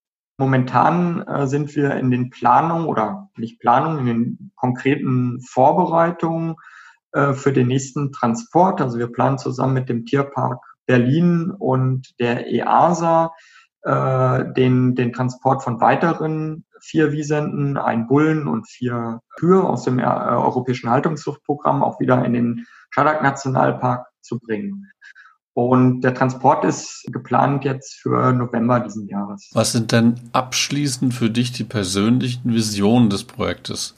Momentan 0.43 1.23
äh, 1.23 1.47
sind 1.47 1.77
wir 1.77 1.95
in 1.95 2.11
den 2.11 2.29
Planungen 2.31 2.87
oder 2.87 3.31
nicht 3.37 3.61
Planungen, 3.61 4.01
in 4.01 4.07
den 4.07 4.51
konkreten 4.57 5.41
Vorbereitungen 5.41 6.57
äh, 7.13 7.33
für 7.33 7.53
den 7.53 7.69
nächsten 7.69 8.11
Transport. 8.11 8.81
Also 8.81 8.99
wir 8.99 9.07
planen 9.07 9.39
zusammen 9.39 9.75
mit 9.75 9.89
dem 9.89 10.05
Tierpark 10.05 10.59
Berlin 10.85 11.53
und 11.57 12.19
der 12.19 12.51
EASA 12.51 13.31
äh, 13.83 14.53
den, 14.55 14.97
den 14.97 15.13
Transport 15.13 15.63
von 15.63 15.81
weiteren 15.81 16.65
vier 16.81 17.13
Wiesenten, 17.13 17.77
ein 17.77 18.09
Bullen 18.09 18.49
und 18.49 18.69
vier 18.69 19.21
Kühe 19.39 19.63
aus 19.63 19.85
dem 19.85 20.01
äh, 20.01 20.03
europäischen 20.03 20.91
Haltungszuchtprogramm 20.91 21.85
auch 21.85 22.01
wieder 22.01 22.25
in 22.25 22.33
den 22.33 22.67
Schadak 22.91 23.23
Nationalpark 23.23 24.09
zu 24.23 24.41
bringen. 24.41 24.91
Und 25.55 26.01
der 26.01 26.15
Transport 26.15 26.65
ist 26.65 27.05
geplant 27.13 27.65
jetzt 27.65 27.95
für 27.95 28.33
November 28.33 28.81
diesen 28.81 29.07
Jahres. 29.07 29.51
Was 29.53 29.73
sind 29.73 29.93
denn 29.93 30.15
abschließend 30.33 31.13
für 31.13 31.29
dich 31.29 31.53
die 31.53 31.65
persönlichen 31.65 32.55
Visionen 32.55 33.11
des 33.11 33.25
Projektes? 33.25 33.95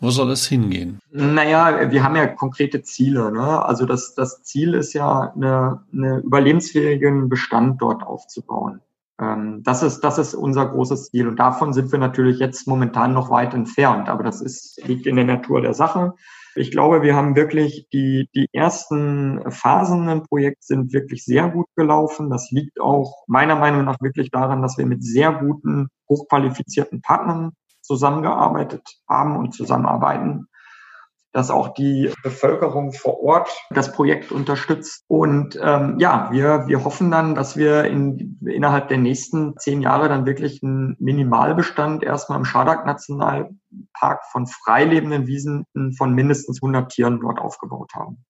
Wo 0.00 0.10
soll 0.10 0.30
es 0.30 0.46
hingehen? 0.46 1.00
Naja, 1.10 1.90
wir 1.90 2.04
haben 2.04 2.14
ja 2.14 2.26
konkrete 2.26 2.82
Ziele. 2.82 3.32
Ne? 3.32 3.64
Also 3.64 3.84
das, 3.84 4.14
das 4.14 4.42
Ziel 4.44 4.74
ist 4.74 4.92
ja, 4.92 5.32
eine, 5.34 5.82
eine 5.92 6.18
überlebensfähigen 6.18 7.28
Bestand 7.28 7.82
dort 7.82 8.04
aufzubauen. 8.04 8.80
Ähm, 9.20 9.62
das, 9.64 9.82
ist, 9.82 10.00
das 10.00 10.18
ist 10.18 10.34
unser 10.34 10.66
großes 10.66 11.10
Ziel. 11.10 11.26
Und 11.26 11.36
davon 11.36 11.72
sind 11.72 11.90
wir 11.90 11.98
natürlich 11.98 12.38
jetzt 12.38 12.68
momentan 12.68 13.12
noch 13.12 13.30
weit 13.30 13.54
entfernt. 13.54 14.08
Aber 14.08 14.22
das 14.22 14.40
ist, 14.40 14.80
liegt 14.86 15.06
in 15.06 15.16
der 15.16 15.24
Natur 15.24 15.62
der 15.62 15.74
Sache. 15.74 16.14
Ich 16.54 16.70
glaube, 16.70 17.02
wir 17.02 17.14
haben 17.14 17.36
wirklich 17.36 17.88
die, 17.92 18.28
die 18.34 18.48
ersten 18.52 19.50
Phasen 19.50 20.08
im 20.08 20.22
Projekt 20.22 20.64
sind 20.64 20.92
wirklich 20.92 21.24
sehr 21.24 21.48
gut 21.48 21.66
gelaufen. 21.76 22.30
Das 22.30 22.50
liegt 22.50 22.80
auch 22.80 23.24
meiner 23.26 23.56
Meinung 23.56 23.84
nach 23.84 24.00
wirklich 24.00 24.30
daran, 24.30 24.62
dass 24.62 24.78
wir 24.78 24.86
mit 24.86 25.04
sehr 25.04 25.32
guten, 25.32 25.88
hochqualifizierten 26.08 27.00
Partnern 27.00 27.52
zusammengearbeitet 27.82 28.82
haben 29.08 29.36
und 29.36 29.54
zusammenarbeiten 29.54 30.48
dass 31.32 31.50
auch 31.50 31.74
die 31.74 32.10
Bevölkerung 32.22 32.92
vor 32.92 33.22
Ort 33.22 33.50
das 33.70 33.92
Projekt 33.92 34.32
unterstützt. 34.32 35.04
Und 35.08 35.58
ähm, 35.62 35.96
ja, 35.98 36.28
wir, 36.32 36.64
wir 36.66 36.84
hoffen 36.84 37.10
dann, 37.10 37.34
dass 37.34 37.56
wir 37.56 37.84
in, 37.84 38.38
innerhalb 38.46 38.88
der 38.88 38.98
nächsten 38.98 39.56
zehn 39.58 39.82
Jahre 39.82 40.08
dann 40.08 40.26
wirklich 40.26 40.62
einen 40.62 40.96
Minimalbestand 40.98 42.02
erstmal 42.02 42.38
im 42.38 42.44
Schadak 42.44 42.86
Nationalpark 42.86 44.24
von 44.32 44.46
freilebenden 44.46 45.26
Wiesen 45.26 45.64
von 45.96 46.14
mindestens 46.14 46.62
100 46.62 46.90
Tieren 46.90 47.20
dort 47.20 47.40
aufgebaut 47.40 47.90
haben. 47.94 48.24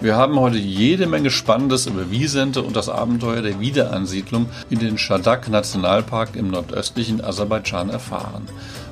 Wir 0.00 0.16
haben 0.16 0.38
heute 0.40 0.58
jede 0.58 1.06
Menge 1.06 1.30
Spannendes 1.30 1.86
über 1.86 2.10
Wiesente 2.10 2.62
und 2.62 2.74
das 2.74 2.88
Abenteuer 2.88 3.40
der 3.40 3.60
Wiederansiedlung 3.60 4.46
in 4.68 4.80
den 4.80 4.98
Schadak 4.98 5.48
Nationalpark 5.48 6.34
im 6.34 6.50
nordöstlichen 6.50 7.22
Aserbaidschan 7.22 7.88
erfahren. 7.88 8.48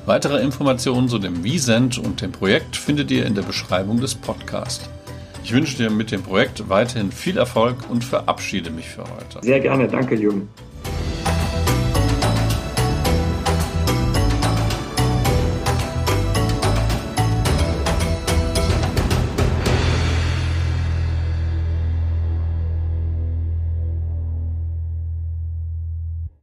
Weitere 0.07 0.41
Informationen 0.41 1.07
zu 1.07 1.19
dem 1.19 1.43
Wiesent 1.43 1.99
und 1.99 2.21
dem 2.21 2.31
Projekt 2.31 2.75
findet 2.75 3.11
ihr 3.11 3.25
in 3.25 3.35
der 3.35 3.43
Beschreibung 3.43 4.01
des 4.01 4.15
Podcasts. 4.15 4.89
Ich 5.43 5.53
wünsche 5.53 5.77
dir 5.77 5.91
mit 5.91 6.11
dem 6.11 6.23
Projekt 6.23 6.67
weiterhin 6.69 7.11
viel 7.11 7.37
Erfolg 7.37 7.77
und 7.87 8.03
verabschiede 8.03 8.71
mich 8.71 8.87
für 8.87 9.03
heute. 9.03 9.39
Sehr 9.41 9.59
gerne, 9.59 9.87
danke 9.87 10.15
Jürgen. 10.15 10.49